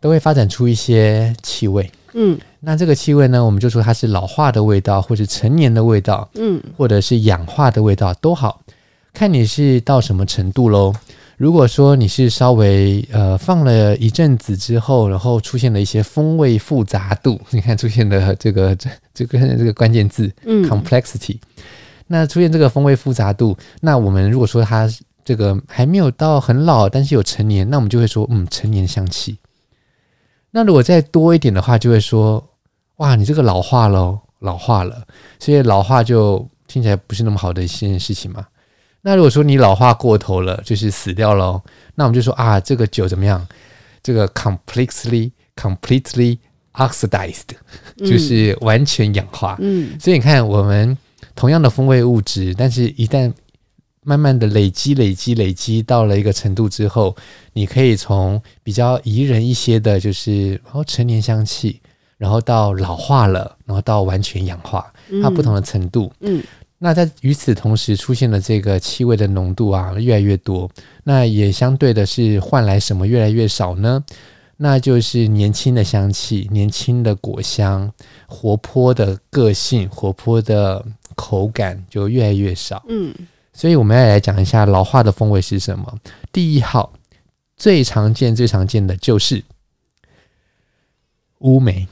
[0.00, 1.90] 都会发展出一些气味。
[2.12, 8.60] 嗯，那这个气味呢，我们就说它是老化的味道，或者陈年的味道，嗯，或者是氧化的味道都好，
[9.12, 10.94] 看你是到什么程度喽。
[11.36, 21.38] 如果说你是稍微呃放了一阵子之后，然后出现了一些风味复杂度，你看出现了这个这 这个这个关键字，嗯，complexity。
[22.06, 24.88] 那出现这个风味复杂度，那我们如果说它
[25.24, 29.38] 这个还没有到很老，但是有陈年，那我们就会说，嗯，陈年香气。
[30.50, 32.44] 那如果再多一点的话，就会说，
[32.96, 35.02] 哇，你这个老化喽，老化了。
[35.38, 38.46] 所以老化就听起来不是那么好的一件事情嘛。
[39.04, 41.60] 那如果说你老化过头了，就是死掉了，
[41.96, 43.44] 那我们就说啊，这个酒怎么样？
[44.00, 46.38] 这个 completely completely
[46.74, 47.48] oxidized，
[47.98, 49.56] 就是完全氧化。
[49.60, 50.96] 嗯，所以你看，我们
[51.34, 53.32] 同样的风味物质，但是一旦
[54.04, 57.16] 慢慢的累积、累积、累积到了一个程度之后，
[57.52, 61.80] 你可以从比较宜人一些的，就是哦陈年香气，
[62.18, 66.12] 然后到老化了，然后到完全氧化，它不同的程度。
[66.20, 66.38] 嗯。
[66.38, 66.42] 嗯
[66.84, 70.68] 那在与此同时，出现了这个气味的浓度啊，越来越多。
[71.04, 74.04] 那也相对的是换来什么越来越少呢？
[74.56, 77.88] 那就是年轻的香气、年轻的果香、
[78.26, 82.82] 活泼的个性、活泼的口感就越来越少。
[82.88, 83.14] 嗯，
[83.52, 85.96] 所以我们要来讲一下老化的风味是什么。
[86.32, 86.92] 第一号
[87.56, 89.44] 最常见、最常见的就是
[91.38, 91.86] 乌梅。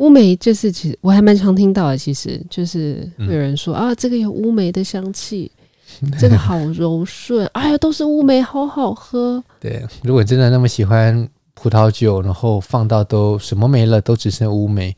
[0.00, 1.96] 乌梅就是，其实我还蛮常听到的。
[1.96, 5.50] 其实就是会有人说、嗯、啊，这个有乌梅的香气，
[6.18, 7.46] 这个好柔顺。
[7.52, 9.42] 哎呀，都是乌梅，好好喝。
[9.60, 14.96] 对，如果真的那么喜欢葡萄酒，然后放到都什么没了，都只剩乌梅，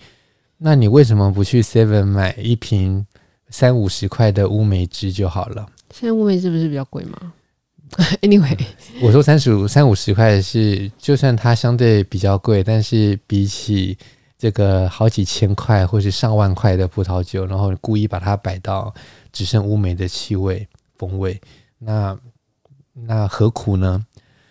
[0.56, 3.04] 那你为什么不去 Seven 买一瓶
[3.50, 5.66] 三五十块的乌梅汁就好了？
[5.92, 7.32] 现在乌梅是不是比较贵吗？
[8.22, 8.56] Anyway，
[9.02, 13.98] 我说三十五、三五十块是，就算它相对比较贵，但是比起
[14.42, 18.92] 这个好几千块或是上万块的葡萄酒，然后故意把它摆到
[19.32, 21.40] 只剩乌梅的气味风味，
[21.78, 22.18] 那
[22.92, 24.04] 那何苦呢？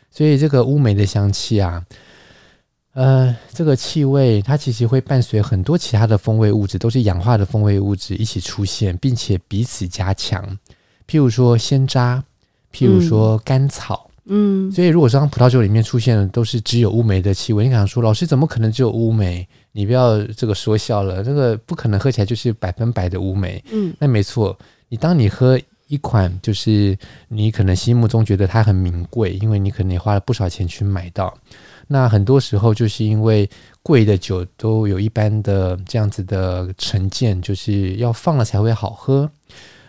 [0.09, 1.85] 所以这个乌梅的香气啊，
[2.93, 10.57] 呃，这个气味它其实会伴随很多其他的风味物质，都是氧化的风味物质一起出现，并且彼此加强。
[11.05, 12.23] 譬如说鲜渣，
[12.73, 14.09] 譬如说甘草。
[14.25, 19.47] 嗯嗯，所以如果说当葡萄酒里面出现的都是只有乌梅的气味，你可能说老师怎么可能只有乌梅？
[19.71, 23.63] 你不要这个说笑了，这个不可能喝起来就是百分百的乌梅。
[23.71, 24.57] 嗯，那没错，
[24.89, 26.97] 你当你喝一款就是
[27.29, 31.33] 你可能心目中觉得它很名贵，因为你可能也花了不少钱去买到。
[31.87, 33.49] 那很多时候就是因为
[33.81, 39.29] 贵的酒都有一般的这样子的成见，就是要放了才会好喝。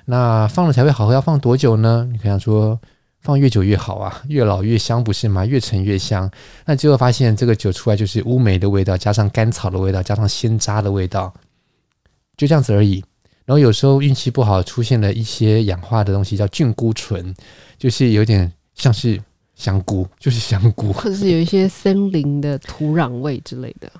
[0.06, 2.08] 那放了才会好喝，要放多久呢？
[2.10, 2.80] 你可以说。
[3.22, 5.46] 放越久越好啊，越老越香，不是吗？
[5.46, 6.30] 越陈越香。
[6.66, 11.32] 那最后发现这个酒出来就是乌梅的味道，加上甘草的味道，加上鲜渣的味道，
[12.36, 13.02] 就这样子而已。
[13.44, 17.34] 然后有时候运气不好，出现了一些氧化的东西，叫菌菇醇，
[17.78, 19.20] 就是有点像是
[19.54, 23.90] 香菇，就是香菇，或者是有一些森林的土壤味之类的。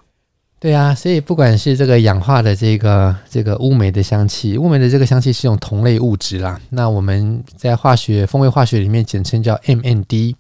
[0.63, 6.61] 对啊，所以不管是这个氧化的这个这个乌梅的香气，乌梅的这个香气是一种同类物质啦。
[6.71, 10.37] 那我们在化学风味化学里面简称叫 MND。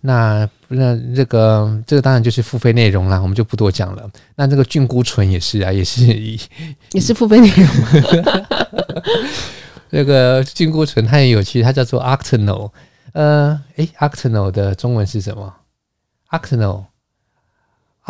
[0.00, 4.10] 那那这个这个当然就是付费内容啦，我们就不多讲了。
[4.34, 6.06] 那这个菌菇醇也是啊，也是
[6.92, 7.90] 也是付费内容吗。
[9.92, 12.70] 这个菌菇醇它也有趣，它叫做 octanol。
[13.12, 15.52] 呃，诶，octanol 的中文是什么
[16.30, 16.84] ？octanol。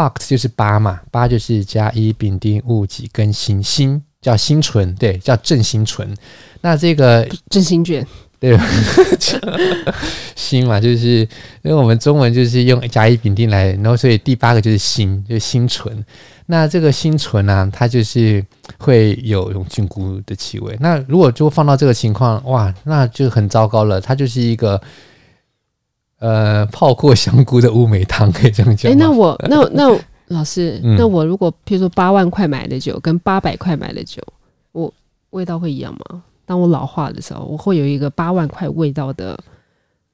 [0.01, 6.17] Oct 就是八嘛，八就是甲乙丙丁戊己庚辛，辛叫辛醇，对，叫正辛醇。
[6.63, 8.07] 那这个正辛卷，
[8.39, 8.59] 对，
[10.35, 11.19] 辛嘛，就是
[11.63, 16.05] 因为我们中文就是用甲乙丙丁来，然后所以第八个就是辛，就是辛醇。
[16.47, 18.45] 那这个辛醇呢、啊，它就是
[18.79, 20.77] 会有一种菌菇的气味。
[20.81, 24.81] 那如果就放到这个情况，哇，那就很糟糕了，它就是一个。
[26.20, 28.92] 呃，泡过香菇的乌梅汤可以这样讲。
[28.92, 34.22] 哎、欸，那我那 那老师，嗯、那我如果譬如说八万块买的酒跟八百块买的酒，
[34.72, 34.92] 我
[35.30, 36.22] 味道会一样吗？
[36.44, 39.38] 当我老化的时候，我会有一个八万块味道的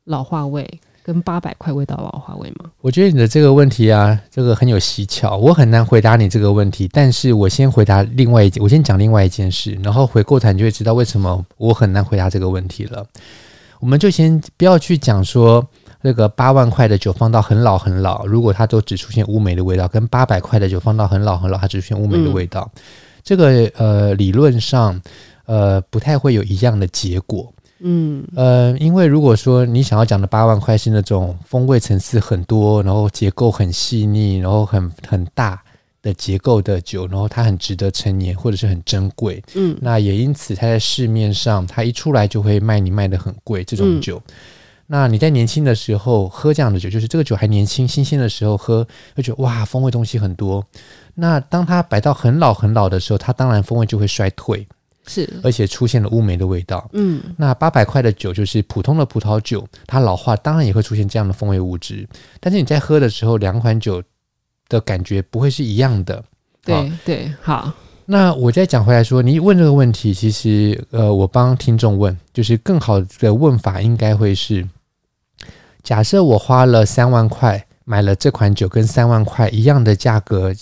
[0.05, 0.65] 老化味，
[1.03, 2.71] 跟八百块味道老化味吗？
[2.83, 6.89] 我觉得你的这个问题啊，这个很有蹊跷，我很难回答你这个问题。
[6.93, 13.05] 但是我先回答另外一件，我先讲另外一件事，然后回过头你就会知道为什么我很难回答这个问题了。
[13.81, 15.67] 我们就先不要去讲说。
[16.03, 22.83] 这个八万块的酒放到很老很老，如果它都只出现乌梅的味道，跟八百块的酒放到很老很老，它只出现乌梅的味道，嗯、
[23.25, 25.01] 这个呃理论上
[25.47, 27.53] 呃不太会有一样的结果。
[27.81, 35.63] 嗯，呃，因为如果说你想要讲的八万块是那种风味层次很多，然后结构很细腻，然后很很大
[36.01, 44.23] 的结构的酒，然后它很值得陈年或者是很珍贵，嗯，那也因此它在市面上，它一出来就会卖你卖的很贵这种酒。
[44.29, 44.35] 嗯、
[44.87, 50.65] 那你在年轻的时候喝这样的酒，就是这个酒还年轻新鲜的时候喝，会觉得哇，风味东西很多。
[51.15, 54.67] 那当它摆到很老很老的时候，它当然风味就会衰退。
[55.09, 56.89] 是，而且出现了乌梅的味道。
[56.93, 62.05] 嗯，那八百块的酒就是普通的葡萄酒，它老化当然也会出现这样的风味物质。
[62.41, 64.03] 但是你在喝的时候，两款酒
[64.69, 66.25] 的感觉不会是一样的。
[66.65, 67.73] 对对，好。
[68.05, 74.69] 那我再讲回来说，你问这个问题，其实呃，我帮听众问，就是更好的问法应该会是：
[75.87, 77.65] 假设我花了三万块。
[77.89, 80.53] 买了这款酒跟三万块一样的价格，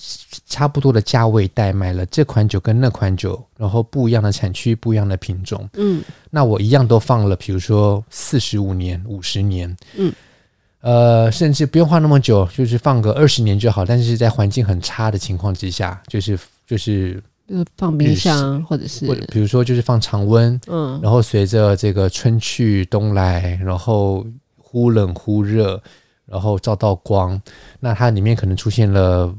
[0.46, 10.12] 差不多的价位带，买了这款酒跟那款酒，然后不一样的产区，不一样的品种，嗯，那我一样都放了，比如说四十五年、五十年，嗯，
[10.82, 13.86] 呃，甚至不用放那么久，就是放个二十年就好。
[13.86, 17.22] 但是在环境很差的情况之下，就是就是
[17.78, 24.22] 放冰箱或者是，比如说就是放常温，嗯，然后随着这个春去冬来，然后
[24.74, 25.80] 忽冷忽热。
[26.26, 27.38] 然后照到光，
[27.80, 29.32] 那它里面可能出现了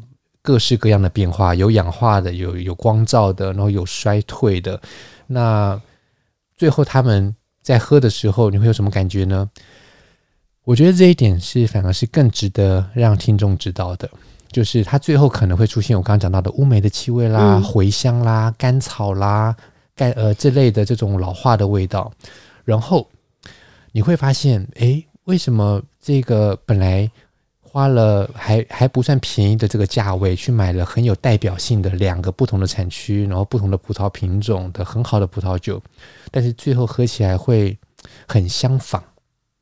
[0.43, 4.79] 各式各样的变化，有氧化的，有有光照的，然后有衰退的。
[5.25, 5.81] 那
[6.55, 9.49] 最后他们在喝的时候，你会有什么感觉呢？
[10.63, 14.07] 我觉得这一点是反而是更值得让听众知道的，
[14.51, 19.55] 就是它最后可能会出现我刚刚讲到的乌梅的气味啦、茴香啦、甘草啦、
[19.95, 22.13] 干呃这类的这种老化的味道。
[22.63, 23.09] 然后
[23.91, 25.03] 你会发现，哎。
[25.25, 27.09] 为什么这个本来
[27.59, 35.81] 花了还还不算便宜的这个价位去买了很有代表性的两个不同的产区，然后不同的葡萄品种的很好的葡萄酒，
[36.31, 37.77] 但是最后喝起来会
[38.27, 39.03] 很相仿，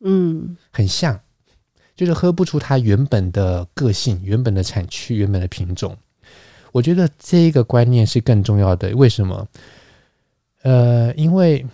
[0.01, 1.19] 嗯，很像，
[1.95, 5.97] 就是喝不出它原本的个性、原本的产区、原本的品种。
[6.71, 8.95] 我觉得这一个观念是更重要的。
[8.95, 9.47] 为什么？
[10.63, 11.65] 呃，因为。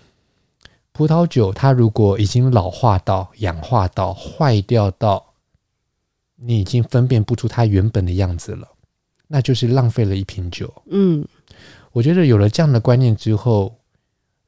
[0.99, 5.33] 葡萄酒，它如果已经老化到、氧化到、坏掉到，
[6.35, 8.67] 你已经分辨不出它原本的样子了，
[9.25, 10.69] 那就是浪费了一瓶酒。
[10.87, 11.25] 嗯，
[11.93, 13.73] 我觉得有了这样的观念之后，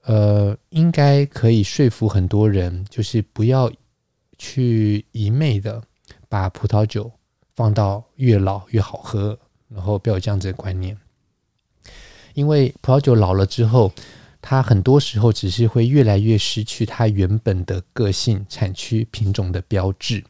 [0.04, 3.72] 呃，应该可以说服很多人，就是不要
[4.38, 5.82] 去一昧的
[6.28, 7.10] 把葡萄酒
[7.56, 9.39] 放到越老越好喝，
[9.70, 10.97] 然后不要有这样子的观念，
[12.34, 13.89] 因为葡萄酒老了之后。
[14.42, 20.24] 它很多时候只是会越来越失去它原本的个性、产区、品种的标志，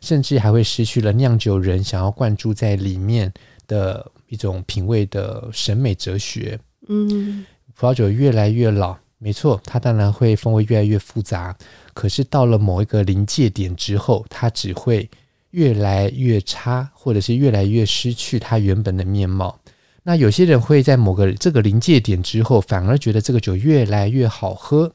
[0.00, 3.32] 甚至还会失去了酿酒人想要灌注在里面
[3.66, 6.58] 的一种品味的审美哲学。
[6.86, 7.44] 嗯，
[7.74, 11.56] 葡萄酒越来越老，没错，它当然会风味越来越复杂。
[11.92, 15.10] 可是到了某一个临界点之后，它只会
[15.50, 19.58] 越来越差，或者是越来越失去它原本的面貌。
[20.04, 24.94] 那有些人会在某个这个临界点之后，反而觉得这个酒越来越好喝，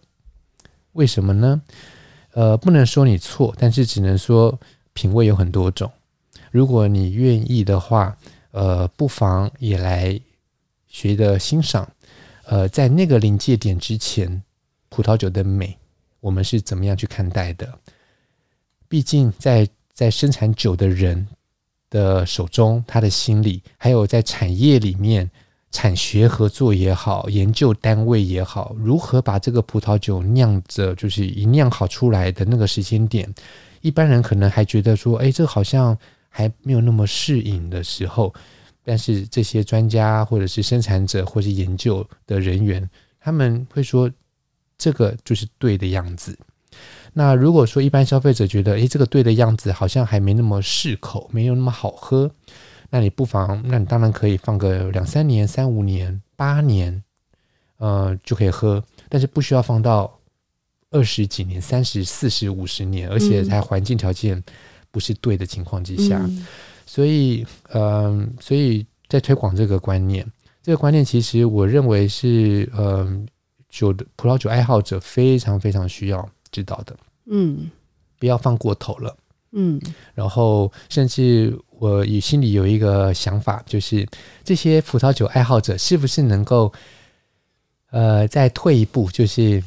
[0.93, 1.61] 为什么呢？
[2.31, 4.59] 呃，不能说你错，但是只能说
[4.93, 5.91] 品味有很多种。
[6.49, 8.17] 如果你愿意的话，
[8.51, 10.19] 呃，不妨也来
[10.87, 11.87] 学着欣赏。
[12.45, 14.41] 呃，在那个临界点之前，
[14.89, 15.77] 葡萄酒的美，
[16.19, 17.77] 我们是怎么样去看待的？
[18.87, 21.27] 毕竟在在生产酒的人。
[21.93, 25.29] 的手中，他的心里，还有在产业里面，
[25.69, 33.31] 产学合作也好，研究单位也好，如何把这个葡萄酒酿着，就是一酿好出来的那个时间点，
[33.81, 35.95] 一般人可能还觉得说，哎，这好像
[36.29, 38.33] 还没有那么适应的时候，
[38.83, 42.89] 但是这些专家或者是生产者或是研究的人员，
[43.19, 44.09] 他们会说，
[44.79, 46.35] 这个就是对的样子。
[47.14, 52.32] 那如果说一般消费者觉得，诶，这个兑的样子好像还没那么适口，没有那么好喝，
[52.89, 57.03] 那你不妨，那你当然可以放个两三年、三五年、八年，
[57.78, 60.20] 呃，就可以喝，但是不需要放到
[60.89, 64.43] 二十几年、三十、四十、五十年，而且在环境条件
[64.89, 66.47] 不是对的情况之下，嗯、
[66.86, 70.26] 所以，嗯、呃，所以在推广这个观念，
[70.64, 73.26] 这个观念其实我认为是，嗯、呃，
[73.70, 76.28] 酒的葡萄酒爱好者非常非常需要。
[76.53, 76.95] 知道的，
[77.25, 77.69] 嗯，
[78.19, 79.17] 不要放过头了，
[79.51, 79.81] 嗯，
[80.13, 84.07] 然后甚至我也心里有一个想法，就是
[84.43, 86.71] 这些葡萄酒爱好者是不是能够，
[87.89, 89.61] 呃，再退一步，就是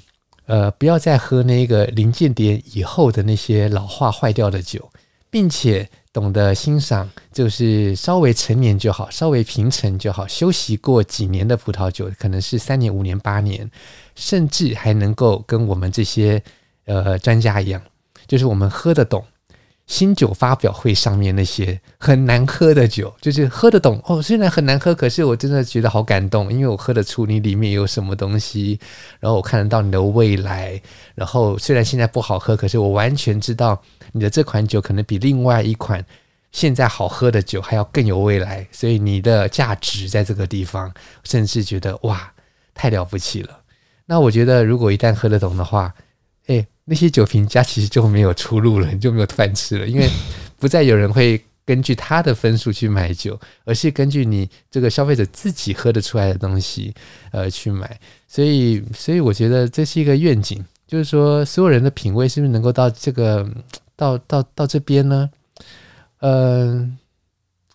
[0.47, 4.89] 呃，不要再喝那个临界点以后的那些老化坏掉的酒，
[5.29, 13.69] 并且懂得欣赏，就是稍微陈年就好，稍微平陈就好，休息过几年的葡萄酒，可能是三年、五年、八年，
[14.15, 16.43] 甚至还能够跟我们这些
[16.87, 17.81] 呃专家一样，
[18.27, 19.25] 就是我们喝得懂。
[19.87, 24.21] 新酒发表会上面那些很难喝的酒，就是喝得懂哦。
[24.21, 28.81] 虽然很难喝，可是我真的觉得好感动，因为我喝得出你里面有什么东西，
[29.21, 30.83] 然后我看得到你的未来。
[31.15, 33.81] 然后虽然现在不好喝，可是我完全知道
[34.11, 36.05] 你的这款酒可能比另外一款
[36.51, 38.67] 现在好喝的酒还要更有未来。
[38.73, 42.33] 所以你的价值在这个地方，甚至觉得哇，
[42.75, 43.61] 太了不起了。
[44.05, 45.95] 那我觉得，如果一旦喝得懂的话，
[46.89, 50.09] 那些酒评家其实就没有出路了，你就没有饭吃了，因为
[50.57, 56.95] 不再有人会根据他的分数去买酒，而是根据你这个消费者自己喝得出来的东西，
[57.33, 57.99] 呃，去买。
[58.29, 63.45] 所以，所以我觉得这是一个愿景，就是说，所有人的品味是不是能够到这个，
[63.97, 65.29] 到到到这边呢？
[66.21, 66.91] 嗯、呃，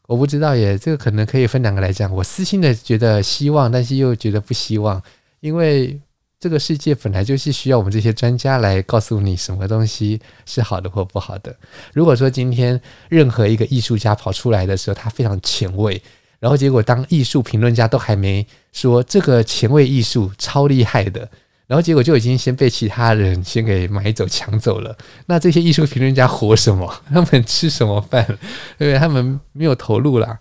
[0.08, 2.10] 我不知道耶，这个可能可以分两个来讲。
[2.14, 5.04] 我私心的觉得希望，但是又觉得不希望，
[5.42, 6.00] 因为。
[6.42, 11.56] 这个世界本来就是需要我们这些专家来告诉你什么东西是好的或不好的。
[11.94, 16.02] 如果说今天任何一个艺术家跑出来的时候，他非常前卫，
[16.40, 21.30] 然后结果当艺术评论家都还没说这个前卫艺术超厉害的，
[21.68, 24.98] 然后结果就已经先被其他人先给买走抢走了。
[25.28, 26.92] 那这些艺术评论家活什么？
[27.14, 28.26] 他们吃什么饭？
[28.26, 28.98] 对不对？
[28.98, 30.40] 他们没有投入啦。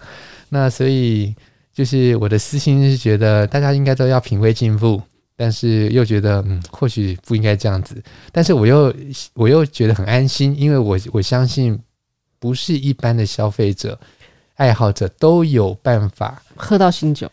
[0.49, 1.35] 那所以
[1.75, 5.03] 就是我的私心是觉得大家应该都要品味进步。
[5.43, 7.97] 但是又觉得，嗯，或许不应该这样子。
[8.31, 8.95] 但是我又
[9.33, 11.81] 我又觉得很安心，因为我我相信，
[12.39, 13.99] 不是一般的消费者、
[14.57, 17.27] 爱好者都有办法喝到新酒，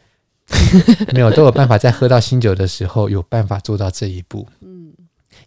[1.11, 4.47] 没有都有办法在喝到新酒的时候有办法做到这一步。
[4.61, 4.93] 嗯，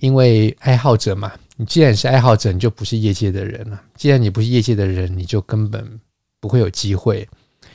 [0.00, 3.80] 因为爱好者嘛，你既然是爱好者，你就不是业界的人了。
[3.96, 5.98] 既然你不是业界的人，你就根本
[6.38, 7.26] 不会有机会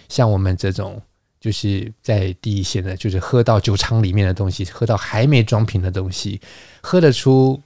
[0.10, 1.02] 像我们这种。
[1.46, 6.42] 就是在第一线的，就是喝到酒厂里面的东西，喝到还没装瓶的东西，
[6.82, 7.62] 喝得出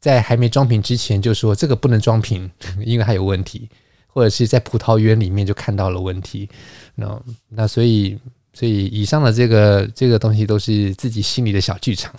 [0.00, 2.50] 在还没装瓶之前就说这个不能装瓶，
[2.86, 3.68] 因为它有问题，
[4.06, 6.48] 或者是在葡萄园里面就看到了问题。
[6.94, 8.18] 那那所以
[8.54, 12.14] 所以以上的这个这个东西都是自己心里的小剧场。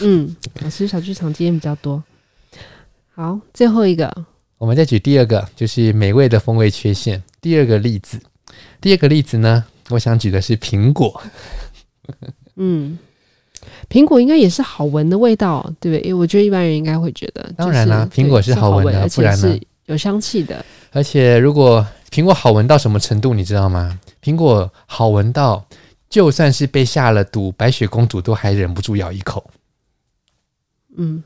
[0.00, 2.02] 嗯，老师小剧场经验比较多。
[3.14, 4.12] 好，最后一个，
[4.58, 7.22] 我们再举第二个，就是美味的风味缺陷。
[7.40, 8.20] 第二个例子，
[8.80, 9.64] 第二个例子呢？
[9.92, 11.20] 我想举的是苹果，
[12.56, 12.98] 嗯，
[13.88, 16.08] 苹果应该也是好闻的味道，对不对？
[16.08, 19.60] 因为我觉得一般人应该会觉得，当然啦、啊，苹果是好闻的，而且是？
[19.86, 20.64] 有香气的。
[20.92, 23.98] 而且，如果苹果好闻到什么程度，你知道吗？
[24.22, 25.64] 苹果好闻到，
[26.08, 29.44] 就算是被下了毒，白雪公主都还忍不住咬一口。
[30.96, 31.22] 嗯，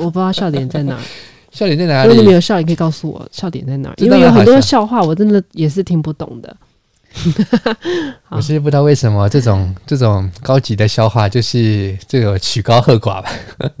[0.00, 0.98] 我不知道笑点在哪，
[1.50, 2.08] 笑点在哪里？
[2.08, 6.56] 如果你没有笑，你可以告诉我笑点在哪，因为有很多笑话，我真的也是听不懂的。
[8.30, 13.30] 我是不知道为什么这种这种高级的笑话就是这个曲高和寡吧。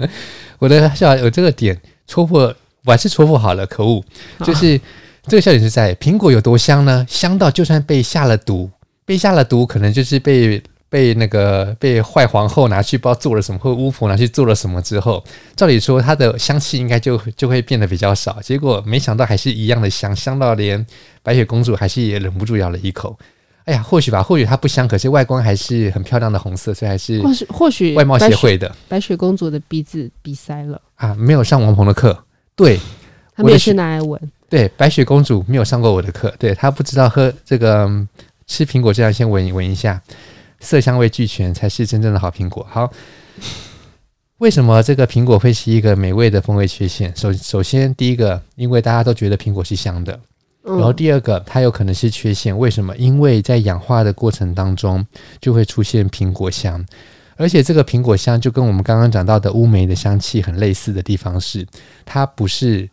[0.58, 3.66] 我的笑话有这个点戳破，我还是戳破好了。
[3.66, 4.04] 可恶，
[4.44, 4.80] 就是
[5.26, 7.06] 这个笑点是在苹果有多香呢？
[7.08, 8.70] 香到就算被下了毒，
[9.04, 10.62] 被下了毒，可能就是被。
[10.96, 15.22] 被那个被坏皇后拿去不知道做了什么，或巫婆拿去做了什么之后，
[15.54, 18.40] 照理说它的香气应该就就会变得比较少。
[18.40, 20.86] 结果没想到还是一样的香，香到连
[21.22, 23.14] 白雪公主还是也忍不住咬了一口。
[23.66, 32.18] 哎呀，或许吧，或许它不香，可是外观还是很漂亮的红色，所以还是或许或许外貌协会的白雪公主的鼻子鼻塞了啊，没有上王鹏的课，
[32.54, 32.80] 对，
[33.34, 34.18] 他们也是拿来闻。
[34.48, 37.86] 对，白雪公主没有上过我的课，对，她不知道喝这个
[38.46, 40.00] 吃苹果这样先闻闻一下。
[40.60, 42.66] 色香味俱全才是真正的好苹果。
[42.70, 42.90] 好，
[44.38, 47.14] 为什么这个苹果会是一个美味的风味缺陷？
[47.16, 50.18] 首首先，第一个，因为大家都觉得苹果是香的。
[50.62, 52.58] 然后第二个，它有可能是缺陷。
[52.58, 52.96] 为什么？
[52.96, 55.06] 因为在氧化的过程当中
[55.40, 56.84] 就会出现苹果香，
[57.36, 61.64] 而且这个苹果香就跟我们刚刚讲到的乌梅的香气很类似的地方是，
[62.04, 62.90] 它不是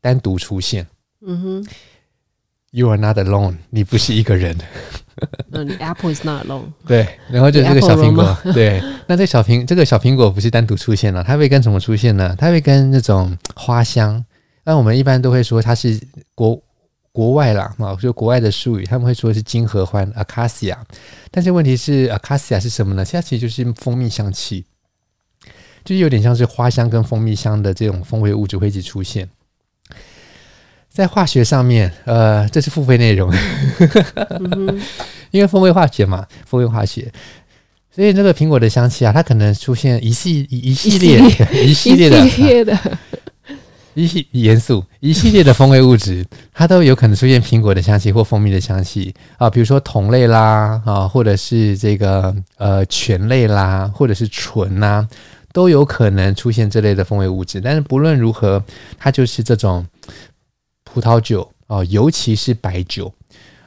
[0.00, 0.84] 单独出现。
[1.24, 1.66] 嗯哼
[2.70, 4.56] ，You are not alone，你不是一个人。
[5.52, 6.72] 嗯，Apple is not alone。
[6.86, 8.36] 对，然后就是这个小苹果。
[8.52, 12.34] 对，那这小苹这个小苹果不是单独出现了，它会跟什么出现呢？
[12.36, 14.22] 它会跟那种花香。
[14.62, 15.98] 那我们一般都会说它是
[16.34, 16.60] 国
[17.12, 20.76] 国外啦，啊，就国外的术语，他们会说是金合欢 （Acacia）。
[21.30, 23.02] 但是问题是，Acacia 是什么呢？
[23.02, 24.66] 它其实就是蜂蜜香气，
[25.82, 29.26] 就是有点像是花香跟蜂蜜香的这种风味物质会一直出现。
[30.96, 33.30] 在化学上面，呃，这是付费内容，
[34.30, 34.80] 嗯、
[35.30, 37.12] 因为风味化学嘛，风味化学，
[37.94, 41.20] 所以这个苹果的香气啊，它可能出现一系一系列
[41.62, 42.08] 一系列
[42.64, 42.78] 的，
[43.92, 46.24] 一系严肃一系列的风味物质，
[46.54, 49.14] 它都有可能出现苹果的香气或蜂蜜的香气。
[49.36, 55.08] 啊，比如说酮类啦啊，或者是这个呃醛类啦，或者是醇呐、啊，
[55.52, 57.60] 都有可能出现这类的风味物质。
[57.60, 58.62] 但是不论如何，
[58.98, 59.86] 它就是这种
[60.96, 63.12] 葡萄酒啊，尤其是白酒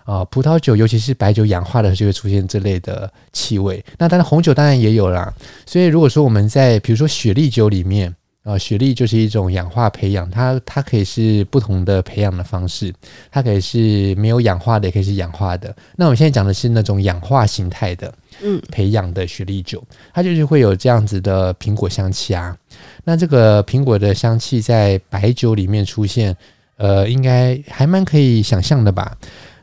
[0.04, 3.86] 啊，葡萄酒尤其是白酒氧化的时候就会出现这类的气味。
[4.00, 5.32] 那当然红酒当然也有啦。
[5.64, 8.16] 所以如果说我们在比如说雪莉酒里面。
[8.44, 12.92] 啊，雪莉就是一种氧化培养，它它可以是不同的培养的方式，
[13.30, 15.76] 它可以是没有氧化的，也可以是氧化的。
[15.98, 18.12] 那我们现在讲的是那种氧化形态的，
[18.42, 22.58] 嗯，培养的雪莉酒，它就是会有这样子的苹果香气啊。
[23.04, 26.36] 那这个苹果的香气在白酒里面出现，
[26.80, 29.18] 呃，应该还蛮可以想象的吧？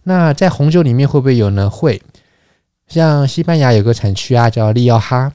[0.05, 1.69] 那在红酒里面会不会有呢？
[1.69, 2.01] 会，
[2.87, 5.33] 像西班牙有个产区啊，叫利奥哈。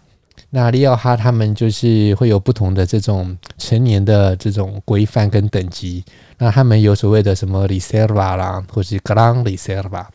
[0.52, 6.04] 那利奥哈他们就是会有不同的这种成年的这种规范跟等级。
[6.38, 10.06] 那他们有所谓的什么 Reserva 啦，或是 Gran Reserva。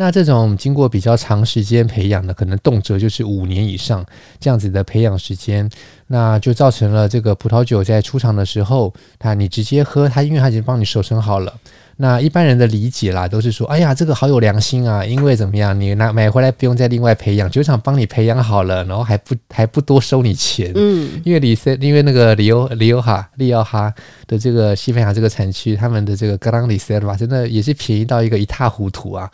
[0.00, 4.06] 那这种经过比较长时间培养的，可能动辄就是五年以上
[4.38, 5.68] 这样子的培养时间，
[6.06, 11.52] 那就造成了这个葡萄酒在出厂的时候，它你直接喝它，因为它已经帮你熟成好了。
[12.00, 23.92] 那一般人的理解啦，都是说，哎呀，这个好有良心啊，因为怎么样，你拿买回来不用再另外培养，酒厂帮你培养好了，然后还不 还不多收你钱，嗯，因为里塞，因为那个里欧里欧哈利奥哈
[24.28, 29.28] 的这个西班牙这个产区，他们的这个格朗里塞吧，真的也是便宜到一个一塌糊涂啊，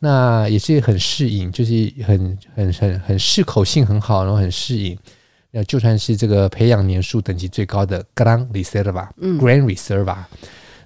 [0.00, 1.72] 那也是很适应，就是
[2.04, 4.98] 很很很很适口性很好，然后很适应，
[5.52, 10.16] 那就算是这个培养年数等级最高的格朗里塞吧，嗯，Grand Reserva，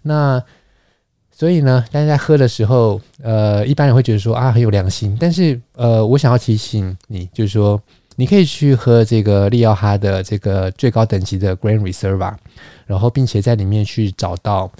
[0.02, 0.42] 那。
[1.42, 5.16] 所以呢，大家在喝的时候，呃，一般人会觉得说啊，很有良心。
[5.18, 7.82] 但是，呃，我想要提醒你，就是说，
[8.14, 12.32] 你可以去喝这个利奥哈的这个最高等级的 Gran Reserva，
[12.86, 14.70] 然后并且在里面去找到，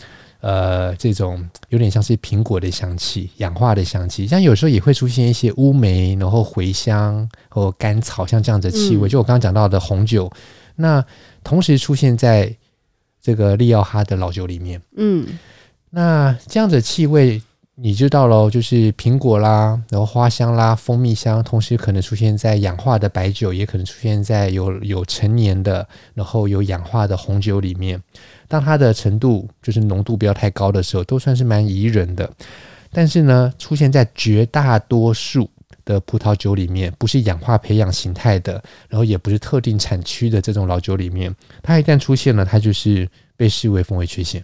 [0.40, 9.08] 呃，这种有点像是苹果的香气、氧化的香气，像有时候也会出现一些乌梅，然后茴香或甘草，像这样的气味。
[9.08, 10.30] 嗯、就我刚刚讲到的红酒，
[10.76, 11.04] 那
[11.42, 12.56] 同时出现在
[13.20, 15.26] 这个利奥哈的老酒里面，嗯。
[15.94, 17.42] 那这样的气味，
[17.74, 28.02] 你知道喽，就是苹果啦，然后花香啦，蜂蜜香，同时可能出现在氧化的白酒，也可能出现在有有陈年的，然后有氧化的红酒里面。
[28.48, 32.30] 当它的程度就是浓度不要太高的时候，都算是蛮宜人的。
[32.90, 35.46] 但是呢，出现在绝大多数
[35.84, 44.42] 的葡萄酒里面，不是氧化培养形态的，然后也不是特定产区的这种老酒里面，它一旦出现了，它就是被视为风味缺陷。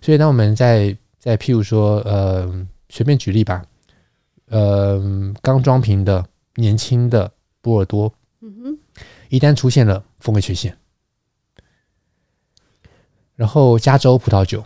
[0.00, 3.62] 所以，当我们在在譬如说，呃，随便举例吧，
[4.46, 5.00] 呃，
[5.42, 6.24] 刚装瓶的
[6.54, 8.78] 年轻的波尔多，嗯哼，
[9.28, 10.76] 一旦出现了风味缺陷，
[13.36, 14.64] 然后加州葡萄酒，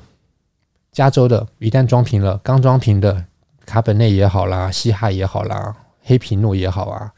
[0.92, 3.24] 加州的一旦装瓶了，刚装瓶的
[3.66, 7.12] 卡本内也好啦，西哈也好啦，黑皮诺也好啊，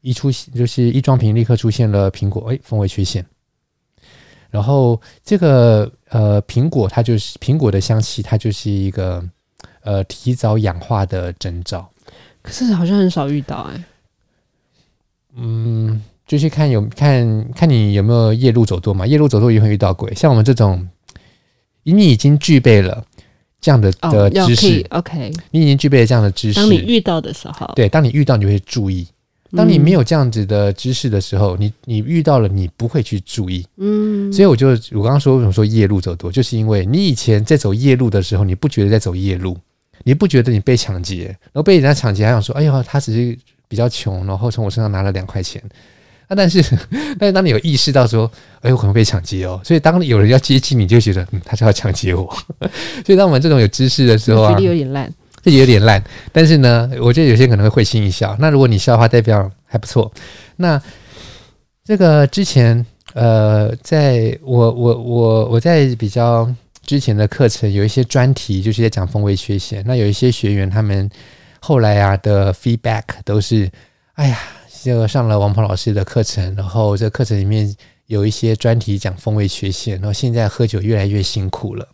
[0.00, 3.24] 一出就是一装瓶立刻出现了苹果，哎，风味缺陷。
[4.50, 9.22] 然后这个呃苹果，它就是苹果的香气，它就是一个
[9.82, 11.90] 呃提早氧化的征兆。
[12.42, 13.84] 可是好像很少遇到哎、欸。
[15.34, 20.14] 嗯，就是看有看看你有没有夜路走多嘛，夜路走多也会遇到鬼。
[20.14, 20.88] 像我们这种，
[21.84, 23.02] 你已经具备了
[23.60, 26.60] 这样的的知识、哦、，OK，你已经具备了这样的知识。
[26.60, 29.06] 当你遇到的时候，对，当你遇到，你就会注意。
[29.54, 33.66] 当你没有这样子的知识的时候，你你遇到了，你不会去注意。
[33.76, 39.56] 嗯，所以我就我刚刚说为什么说夜路走多，就是因为你以前在走夜路的时候，你不觉得在走夜路，
[40.04, 43.38] 你不觉得你被抢劫，然后被人家抢劫还想说，哎呦，他只是
[43.68, 45.62] 比较穷，然后从我身上拿了两块钱。
[46.28, 46.62] 啊，但是
[47.18, 48.30] 但是当你有意识到说，
[48.62, 52.32] 哎呦，可能被抢劫哦，所以当有人要接近你，就觉得嗯，他是要抢劫我。
[53.04, 55.12] 所以当我们这种有知识的时候啊，觉得有点烂。
[55.42, 58.36] 这有点烂，但是呢，我觉得有些可能会会心一笑。
[58.38, 60.10] 那如果你笑的话，代表还不错。
[60.56, 60.80] 那
[61.84, 66.48] 这个之前，呃，在我我我我在比较
[66.86, 69.82] 之前的课程，有一些专题就是在讲风味缺陷。
[69.84, 71.10] 那有一些学员他们
[71.60, 73.68] 后来啊的 feedback 都是，
[74.14, 74.38] 哎呀，
[74.84, 77.74] 这个上了王鹏老师的课程，然后这课程里面
[78.06, 81.88] 有一些专题讲风味缺陷，然后现在喝酒越来越辛苦了。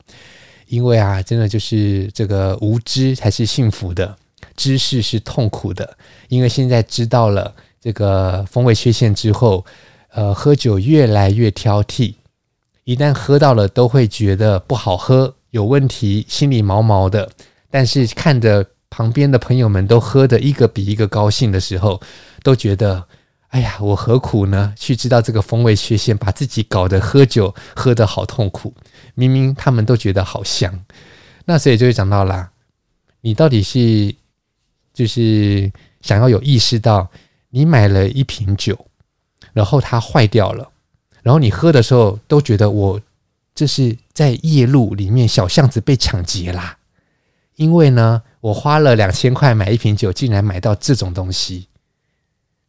[0.69, 4.17] 因为啊，真的就是这个无知才是幸福的，
[4.57, 5.97] 知识是痛苦的。
[6.29, 9.65] 因为现在知道了这个风味缺陷之后，
[10.11, 12.15] 呃，喝酒越来越挑剔，
[12.85, 17.29] 一旦喝到了都会觉得不好喝，有问题，心里毛毛的。
[17.71, 22.01] 但是看着旁边的朋友们都喝得一个比一个高兴的时候，
[22.43, 23.05] 都觉得
[23.49, 24.75] 哎呀，我何苦呢？
[24.77, 28.75] 去知道这个风味缺陷，把自己搞得喝酒喝得好痛苦。
[29.19, 30.85] 明明他们都觉得好香，
[31.45, 32.53] 那所以就会讲到啦，
[33.21, 34.15] 你到底是
[34.95, 37.11] 就是想要有意识到，
[37.51, 38.87] 你买了一瓶酒，
[39.53, 40.71] 然后它坏掉了，
[41.23, 43.01] 然后你喝的时候都觉得我
[43.57, 46.79] 这是在夜路里面小巷子被抢劫啦，
[47.57, 51.67] 因为呢，我花了两千块买一瓶酒，竟然买到这种东西。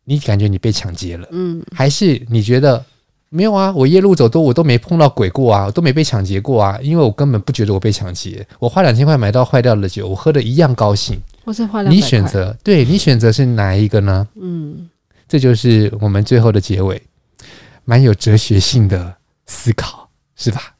[0.05, 2.83] 你感觉你被抢劫了，嗯，还是你觉得
[3.29, 3.71] 没有啊？
[3.75, 8.45] 我夜路走多，我都没碰到鬼过啊，我都没被抢劫过啊，因为我根本不觉得我被抢劫。
[8.57, 11.19] 我花两千块买到坏掉的酒，我喝的一样高兴。
[11.45, 11.93] 我是花两。
[11.93, 14.27] 你选择，对，你选择是哪一个呢？
[14.35, 14.89] 嗯，
[15.27, 17.01] 这就是我们最后的结尾，
[17.85, 19.15] 蛮有哲学性的
[19.45, 20.73] 思考，是吧？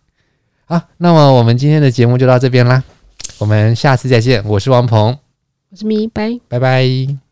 [0.65, 2.83] 好，那么我们今天的节目就到这边啦，
[3.37, 4.43] 我们下次再见。
[4.45, 5.17] 我是王鹏，
[5.69, 7.28] 我是咪，拜拜拜。